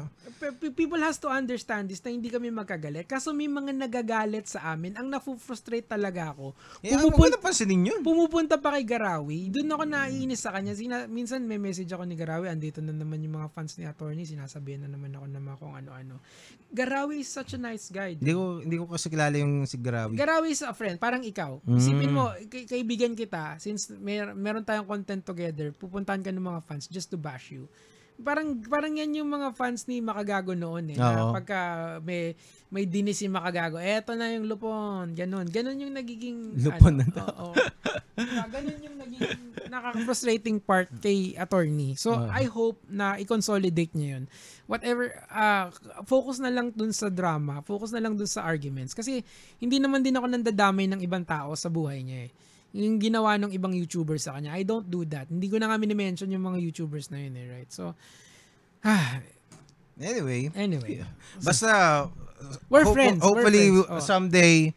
Pe- 0.63 0.71
pe- 0.71 0.75
people 0.79 0.95
has 0.97 1.19
to 1.19 1.27
understand 1.27 1.91
this 1.91 1.99
na 1.99 2.15
hindi 2.15 2.31
kami 2.31 2.47
magkagalit. 2.47 3.03
Kaso 3.03 3.35
may 3.35 3.51
mga 3.51 3.75
nagagalit 3.75 4.47
sa 4.47 4.71
amin. 4.71 4.95
Ang 4.95 5.11
nafu-frustrate 5.11 5.83
talaga 5.83 6.31
ako. 6.31 6.55
Eh, 6.79 6.95
ang 6.95 7.03
Pumupun- 7.03 7.27
maganda 7.27 7.43
pansinin 7.43 7.83
yun. 7.83 7.99
pumupunta 7.99 8.55
pa 8.55 8.71
kay 8.71 8.87
Garawi, 8.87 9.51
doon 9.51 9.67
ako 9.67 9.83
naiinis 9.83 10.39
sa 10.39 10.55
kanya. 10.55 10.71
Sina, 10.71 11.03
minsan 11.05 11.43
may 11.43 11.59
message 11.59 11.91
ako 11.91 12.07
ni 12.07 12.15
Garawi, 12.15 12.47
andito 12.47 12.79
na 12.79 12.95
naman 12.95 13.19
yung 13.19 13.35
mga 13.35 13.51
fans 13.51 13.75
ni 13.75 13.83
attorney, 13.83 14.23
sinasabihan 14.23 14.87
na 14.87 14.89
naman 14.89 15.11
ako 15.11 15.25
naman 15.27 15.53
kung 15.59 15.75
ano-ano. 15.75 16.23
Garawi 16.69 17.19
is 17.19 17.29
such 17.29 17.53
a 17.53 17.59
nice 17.59 17.91
guy. 17.91 18.15
Hindi 18.15 18.31
ko, 18.31 18.63
hindi 18.63 18.75
ko 18.79 18.87
kasi 18.87 19.11
kilala 19.11 19.35
yung 19.35 19.67
si 19.67 19.75
Garawi. 19.75 20.15
Garawi 20.15 20.47
is 20.49 20.63
a 20.63 20.71
friend, 20.71 20.95
parang 20.97 21.21
ikaw. 21.21 21.59
Mm. 21.61 21.75
Isipin 21.75 22.09
mo, 22.09 22.31
kay- 22.47 22.65
kaibigan 22.65 23.11
kita, 23.11 23.59
since 23.59 23.91
mer- 23.91 24.31
meron 24.33 24.63
tayong 24.63 24.87
content 24.87 25.19
together, 25.19 25.69
pupuntahan 25.69 26.23
ka 26.23 26.31
ng 26.31 26.39
mga 26.39 26.61
fans 26.63 26.87
just 26.87 27.09
to 27.09 27.17
bash 27.17 27.51
you. 27.51 27.67
Parang 28.21 28.61
parang 28.69 28.93
yan 28.93 29.23
yung 29.23 29.29
mga 29.29 29.57
fans 29.57 29.89
ni 29.89 29.99
Makagago 29.99 30.53
noon 30.53 30.93
eh. 30.93 30.97
Na 30.97 31.33
pagka 31.33 31.59
may 32.05 32.37
may 32.73 32.89
dinis 32.89 33.21
si 33.21 33.29
Makagago, 33.29 33.77
eto 33.77 34.17
na 34.17 34.33
yung 34.33 34.49
lupon, 34.49 35.13
ganun. 35.13 35.45
Ganun 35.45 35.77
yung 35.77 35.93
nagiging 35.93 36.57
Lupon 36.57 37.01
ano, 37.01 37.05
na 37.05 37.23
Oo. 37.37 37.53
Diba? 38.17 38.45
ganun 38.49 38.79
yung 38.81 38.97
nagiging 38.97 39.41
nakaka-frustrating 39.69 40.57
part 40.57 40.89
kay 40.97 41.37
attorney. 41.37 41.93
So 41.93 42.17
Oo. 42.17 42.29
I 42.33 42.49
hope 42.49 42.81
na 42.89 43.21
i-consolidate 43.21 43.93
niya 43.93 44.17
yun. 44.17 44.23
Whatever, 44.65 45.13
ah, 45.29 45.69
focus 46.09 46.41
na 46.41 46.49
lang 46.49 46.73
dun 46.73 46.89
sa 46.89 47.13
drama, 47.13 47.61
focus 47.61 47.93
na 47.93 48.01
lang 48.01 48.17
dun 48.17 48.29
sa 48.29 48.41
arguments. 48.41 48.97
Kasi 48.97 49.21
hindi 49.61 49.77
naman 49.77 50.01
din 50.01 50.17
ako 50.17 50.33
nandadamay 50.33 50.89
ng 50.89 51.01
ibang 51.05 51.25
tao 51.25 51.53
sa 51.53 51.69
buhay 51.69 52.01
niya 52.01 52.29
eh. 52.29 52.31
Yung 52.73 52.97
ginawa 52.97 53.37
ng 53.37 53.53
ibang 53.53 53.69
YouTubers 53.71 54.25
sa 54.25 54.33
kanya. 54.33 54.51
I 54.51 54.65
don't 54.65 54.85
do 54.85 55.05
that. 55.05 55.29
Hindi 55.29 55.45
ko 55.45 55.61
na 55.61 55.69
nga 55.69 55.77
minimension 55.77 56.25
yung 56.27 56.41
mga 56.43 56.57
YouTubers 56.59 57.13
na 57.13 57.21
yun 57.21 57.37
eh, 57.37 57.45
right? 57.47 57.69
So, 57.69 57.93
ah, 58.81 59.21
Anyway, 59.93 60.49
anyway. 60.57 61.05
basta 61.37 62.09
We're 62.65 62.81
hope- 62.81 62.97
friends. 62.97 63.21
we're 63.21 63.29
hopefully 63.29 63.69
friends. 63.69 63.93
Oh. 63.93 64.01
someday 64.01 64.73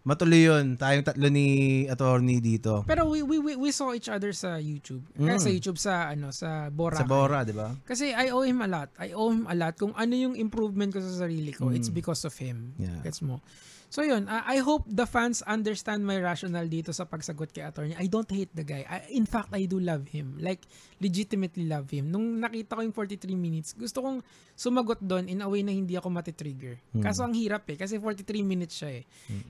matuloy 0.00 0.46
yun. 0.46 0.78
Tayong 0.78 1.02
tatlo 1.02 1.26
ni 1.26 1.46
attorney 1.84 2.38
dito. 2.38 2.86
Pero 2.86 3.04
we, 3.04 3.20
we, 3.20 3.36
we, 3.36 3.52
we 3.58 3.70
saw 3.70 3.92
each 3.92 4.06
other 4.06 4.30
sa 4.30 4.56
YouTube. 4.56 5.02
Kaya 5.12 5.36
Mm. 5.36 5.42
sa 5.42 5.50
YouTube 5.50 5.76
sa 5.76 5.92
ano 6.08 6.30
sa 6.30 6.70
Boracay. 6.70 7.02
Sa 7.02 7.10
Bora, 7.10 7.42
di 7.42 7.52
ba? 7.52 7.74
Kasi 7.82 8.14
I 8.14 8.30
owe 8.30 8.46
him 8.46 8.62
a 8.62 8.70
lot. 8.70 8.88
I 8.96 9.10
owe 9.12 9.28
him 9.28 9.44
a 9.44 9.52
lot 9.52 9.74
kung 9.74 9.92
ano 9.92 10.14
yung 10.14 10.38
improvement 10.38 10.88
ko 10.88 11.02
sa 11.02 11.26
sarili 11.26 11.50
ko. 11.52 11.68
Mm. 11.68 11.74
It's 11.76 11.90
because 11.90 12.22
of 12.22 12.32
him. 12.38 12.72
Yeah. 12.78 13.02
Gets 13.02 13.20
mo? 13.20 13.42
So 13.90 14.06
yun, 14.06 14.30
uh, 14.30 14.46
I 14.46 14.62
hope 14.62 14.86
the 14.86 15.02
fans 15.02 15.42
understand 15.42 16.06
my 16.06 16.14
rationale 16.22 16.70
dito 16.70 16.94
sa 16.94 17.10
pagsagot 17.10 17.50
kay 17.50 17.66
attorney. 17.66 17.98
I 17.98 18.06
don't 18.06 18.30
hate 18.30 18.54
the 18.54 18.62
guy. 18.62 18.86
I, 18.86 19.10
in 19.10 19.26
fact, 19.26 19.50
I 19.50 19.66
do 19.66 19.82
love 19.82 20.06
him. 20.06 20.38
Like, 20.38 20.62
legitimately 21.02 21.66
love 21.66 21.90
him. 21.90 22.06
Nung 22.06 22.38
nakita 22.38 22.78
ko 22.78 22.86
yung 22.86 22.94
43 22.94 23.34
minutes, 23.34 23.74
gusto 23.74 23.98
kong 23.98 24.22
sumagot 24.54 25.02
doon 25.02 25.26
in 25.26 25.42
a 25.42 25.48
way 25.50 25.66
na 25.66 25.74
hindi 25.74 25.98
ako 25.98 26.06
matitrigger. 26.06 26.78
Mm. 26.94 27.02
Kaso 27.02 27.26
ang 27.26 27.34
hirap 27.34 27.66
eh, 27.66 27.74
kasi 27.74 27.98
43 27.98 28.46
minutes 28.46 28.78
siya 28.78 29.02
eh. 29.02 29.04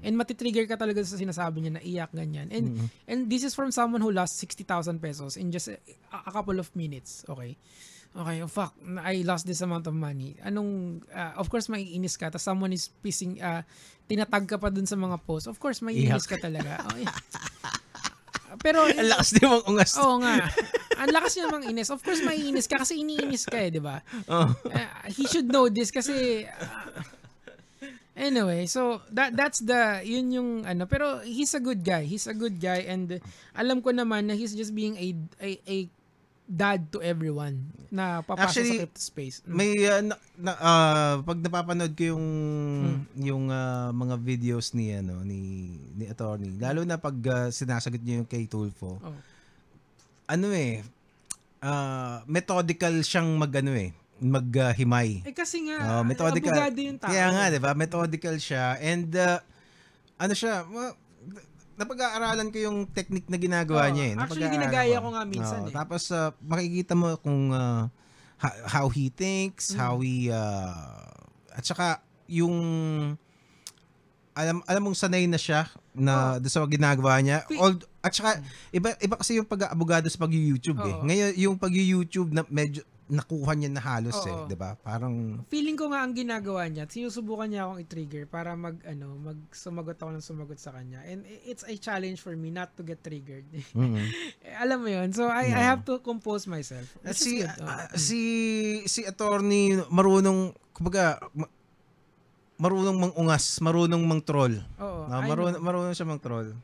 And 0.08 0.16
matitrigger 0.16 0.64
ka 0.64 0.80
talaga 0.80 1.04
sa 1.04 1.20
sinasabi 1.20 1.60
niya 1.60 1.72
na 1.76 1.82
iyak 1.84 2.10
ganyan. 2.16 2.48
And 2.48 2.66
Mm. 2.70 2.88
And 3.10 3.20
this 3.26 3.42
is 3.42 3.52
from 3.52 3.74
someone 3.74 4.00
who 4.00 4.14
lost 4.14 4.38
60,000 4.38 5.02
pesos 5.02 5.36
in 5.36 5.50
just 5.50 5.68
a, 5.68 5.76
a 6.14 6.30
couple 6.30 6.56
of 6.62 6.70
minutes. 6.78 7.26
Okay. 7.26 7.58
Okay, 8.10 8.42
oh 8.42 8.50
fuck, 8.50 8.74
I 9.06 9.22
lost 9.22 9.46
this 9.46 9.62
amount 9.62 9.86
of 9.86 9.94
money. 9.94 10.34
Anong, 10.42 10.98
uh, 11.14 11.38
of 11.38 11.46
course, 11.46 11.70
maiinis 11.70 12.18
ka. 12.18 12.26
Tapos 12.26 12.42
someone 12.42 12.74
is 12.74 12.90
pissing, 12.90 13.38
uh, 13.38 13.62
tinatag 14.10 14.50
ka 14.50 14.58
pa 14.58 14.66
dun 14.66 14.82
sa 14.82 14.98
mga 14.98 15.14
posts. 15.22 15.46
Of 15.46 15.62
course, 15.62 15.78
maiinis 15.78 16.26
ka 16.26 16.34
talaga. 16.36 16.82
Oh, 16.90 16.98
yeah. 16.98 17.14
Pero, 18.66 18.82
Ang 18.90 19.06
lakas 19.06 19.30
din 19.38 19.46
mong 19.46 19.62
ungas. 19.70 19.94
oo 19.94 20.18
nga. 20.26 20.42
Ang 20.98 21.10
lakas 21.14 21.38
niya 21.38 21.46
namang 21.46 21.70
inis. 21.70 21.86
Of 21.94 22.02
course, 22.02 22.18
maiinis 22.26 22.66
ka 22.66 22.82
kasi 22.82 22.98
iniinis 22.98 23.46
ka 23.46 23.62
eh, 23.62 23.70
di 23.70 23.78
ba? 23.78 24.02
Oh. 24.26 24.50
Uh, 24.66 24.90
he 25.06 25.22
should 25.30 25.46
know 25.46 25.70
this 25.70 25.94
kasi 25.94 26.42
uh, 26.50 26.98
anyway 28.20 28.66
so 28.68 29.00
that 29.14 29.32
that's 29.32 29.64
the 29.64 30.02
yun 30.04 30.28
yung 30.28 30.50
ano 30.68 30.84
pero 30.84 31.24
he's 31.24 31.56
a 31.56 31.62
good 31.62 31.80
guy 31.80 32.04
he's 32.04 32.28
a 32.28 32.36
good 32.36 32.60
guy 32.60 32.84
and 32.84 33.16
alam 33.56 33.80
ko 33.80 33.94
naman 33.96 34.28
na 34.28 34.36
he's 34.36 34.52
just 34.52 34.76
being 34.76 34.92
a 35.00 35.14
a, 35.40 35.50
a 35.64 35.76
dad 36.50 36.90
to 36.90 36.98
everyone 36.98 37.62
na 37.88 38.20
papasok 38.20 38.42
Actually, 38.42 38.70
sa 38.72 38.80
crypto 38.82 38.98
space 39.00 39.36
Mm. 39.40 39.54
May 39.54 39.70
uh, 39.84 40.02
na, 40.02 40.14
na, 40.36 40.52
ah, 40.58 41.14
pag 41.20 41.38
napapanood 41.38 41.94
ko 41.94 42.10
yung 42.10 42.26
Hmm. 42.80 42.98
yung 43.14 43.44
ah, 43.48 43.90
mga 43.92 44.18
videos 44.18 44.72
ni 44.72 44.90
ano 44.90 45.22
ni 45.22 45.40
ni 45.94 46.04
attorney, 46.04 46.50
lalo 46.52 46.82
na 46.82 46.96
pag 46.96 47.14
ah, 47.24 47.48
sinasagot 47.48 47.98
niya 47.98 48.18
yung 48.18 48.26
kay 48.26 48.44
Tulfo. 48.44 48.98
Oh. 48.98 49.18
Ano 50.26 50.50
eh 50.50 50.82
ah, 51.60 52.26
methodical 52.26 52.98
siyang 53.00 53.30
magano 53.32 53.70
eh 53.70 53.94
maghimay. 54.18 55.22
eh 55.22 55.32
kasi 55.32 55.64
nga 55.64 55.78
Oh, 55.96 56.02
methodical. 56.02 56.52
abogado 56.52 56.76
yung 56.76 56.98
tao 56.98 57.08
Kaya 57.08 57.26
nga, 57.30 57.44
'di 57.46 57.58
ba? 57.58 57.72
Methodical 57.72 58.36
siya 58.36 58.74
and 58.76 59.14
uh, 59.14 59.38
ano 60.16 60.34
siya, 60.34 60.66
ma- 60.66 60.92
napag-aaralan 61.80 62.52
ko 62.52 62.58
yung 62.60 62.78
technique 62.92 63.32
na 63.32 63.40
ginagawa 63.40 63.88
Oo. 63.88 63.92
niya 63.96 64.04
eh. 64.12 64.14
Actually, 64.20 64.52
ginagaya 64.52 64.96
ko 65.00 65.08
nga 65.16 65.24
minsan 65.24 65.60
Oo, 65.64 65.68
eh. 65.68 65.74
Tapos 65.74 66.02
uh, 66.12 66.28
makikita 66.44 66.92
mo 66.92 67.16
kung 67.16 67.48
uh, 67.56 67.88
how 68.68 68.92
he 68.92 69.08
thinks, 69.08 69.72
Mm. 69.72 69.76
how 69.80 69.94
he 70.04 70.28
uh, 70.28 71.08
at 71.56 71.64
saka 71.64 72.04
yung 72.28 72.56
alam 74.36 74.62
alam 74.64 74.82
mong 74.86 74.96
sanay 74.96 75.26
na 75.26 75.36
siya 75.36 75.66
na 75.90 76.38
doon 76.38 76.52
sa 76.52 76.62
ginagawa 76.68 77.18
niya. 77.18 77.42
All, 77.58 77.76
at 78.00 78.12
saka 78.14 78.38
iba 78.70 78.94
iba 79.00 79.14
kasi 79.18 79.36
yung 79.36 79.48
pag-aabogado 79.48 80.06
sa 80.06 80.20
pag-YouTube 80.20 80.78
eh. 80.84 80.94
Oo. 80.94 81.04
Ngayon 81.04 81.30
yung 81.36 81.56
pag-YouTube 81.58 82.30
na 82.30 82.46
medyo 82.46 82.84
nakuha 83.10 83.52
niya 83.52 83.68
na 83.68 83.82
halos 83.82 84.14
eh, 84.22 84.30
Oo. 84.30 84.46
'di 84.46 84.54
ba? 84.54 84.78
Parang 84.78 85.42
feeling 85.50 85.74
ko 85.74 85.90
nga 85.90 86.00
ang 86.00 86.14
ginagawa 86.14 86.64
niya, 86.66 86.86
sinusubukan 86.86 87.50
niya 87.50 87.66
akong 87.66 87.82
i-trigger 87.82 88.24
para 88.24 88.54
mag 88.54 88.78
ano, 88.86 89.18
mag 89.18 89.38
sumagot 89.50 89.98
ako 89.98 90.10
ng 90.14 90.22
sumagot 90.22 90.56
sa 90.56 90.70
kanya. 90.70 91.02
And 91.04 91.26
it's 91.44 91.66
a 91.66 91.74
challenge 91.74 92.22
for 92.22 92.32
me 92.32 92.48
not 92.48 92.72
to 92.78 92.82
get 92.82 93.02
triggered. 93.02 93.44
mm 93.74 93.98
Eh, 94.40 94.54
Alam 94.56 94.86
mo 94.86 94.88
'yun. 94.88 95.10
So 95.10 95.26
I 95.26 95.50
I 95.50 95.52
Yeah. 95.52 95.66
have 95.74 95.82
to 95.84 95.98
compose 95.98 96.46
myself. 96.46 96.86
Which 97.02 97.18
si 97.18 97.42
good. 97.42 97.50
Oh. 97.58 97.66
ah, 97.66 97.90
si 97.98 98.20
si 98.86 99.02
attorney 99.02 99.74
marunong 99.90 100.54
kumbaga 100.70 101.18
ma- 101.34 101.50
marunong 102.56 102.96
mangungas, 103.10 103.58
marunong 103.58 104.02
mang-troll. 104.06 104.60
Oo. 104.78 105.08
Ah, 105.10 105.24
I 105.24 105.28
marunong 105.28 105.58
marunong 105.58 105.92
siya 105.92 106.06
mang-troll. 106.06 106.54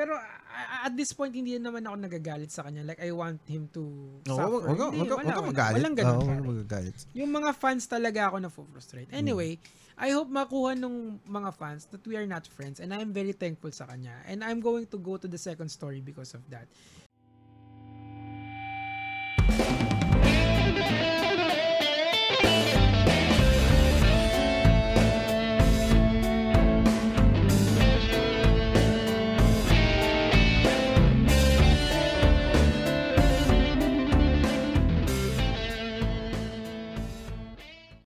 Pero 0.00 0.16
ah, 0.16 0.88
at 0.88 0.96
this 0.96 1.12
point 1.12 1.28
hindi 1.28 1.60
naman 1.60 1.84
ako 1.84 2.08
nagagalit 2.08 2.48
sa 2.48 2.64
kanya. 2.64 2.80
Like 2.88 3.04
I 3.04 3.12
want 3.12 3.44
him 3.44 3.68
to 3.76 3.84
Oo, 4.24 4.32
suffer. 4.32 4.72
wag 4.72 4.80
wag 4.80 4.92
wag 4.96 5.28
wag 5.28 5.48
magalit. 5.52 5.76
Walang 5.76 5.96
ganun. 6.00 6.40
Magagalit. 6.40 6.96
Yung 7.12 7.28
mga 7.28 7.52
fans 7.52 7.84
talaga 7.84 8.32
ako 8.32 8.36
na 8.40 8.48
frustrate. 8.48 9.12
Anyway, 9.12 9.60
I 10.00 10.16
hope 10.16 10.32
makuha 10.32 10.72
nung 10.72 11.20
mga 11.28 11.52
fans 11.52 11.84
that 11.92 12.00
we 12.08 12.16
are 12.16 12.24
not 12.24 12.48
friends 12.48 12.80
and 12.80 12.96
I'm 12.96 13.12
very 13.12 13.36
thankful 13.36 13.68
sa 13.76 13.84
kanya. 13.84 14.16
And 14.24 14.40
I'm 14.40 14.64
going 14.64 14.88
to 14.88 14.96
go 14.96 15.20
to 15.20 15.28
the 15.28 15.36
second 15.36 15.68
story 15.68 16.00
because 16.00 16.32
of 16.32 16.40
that. 16.48 16.64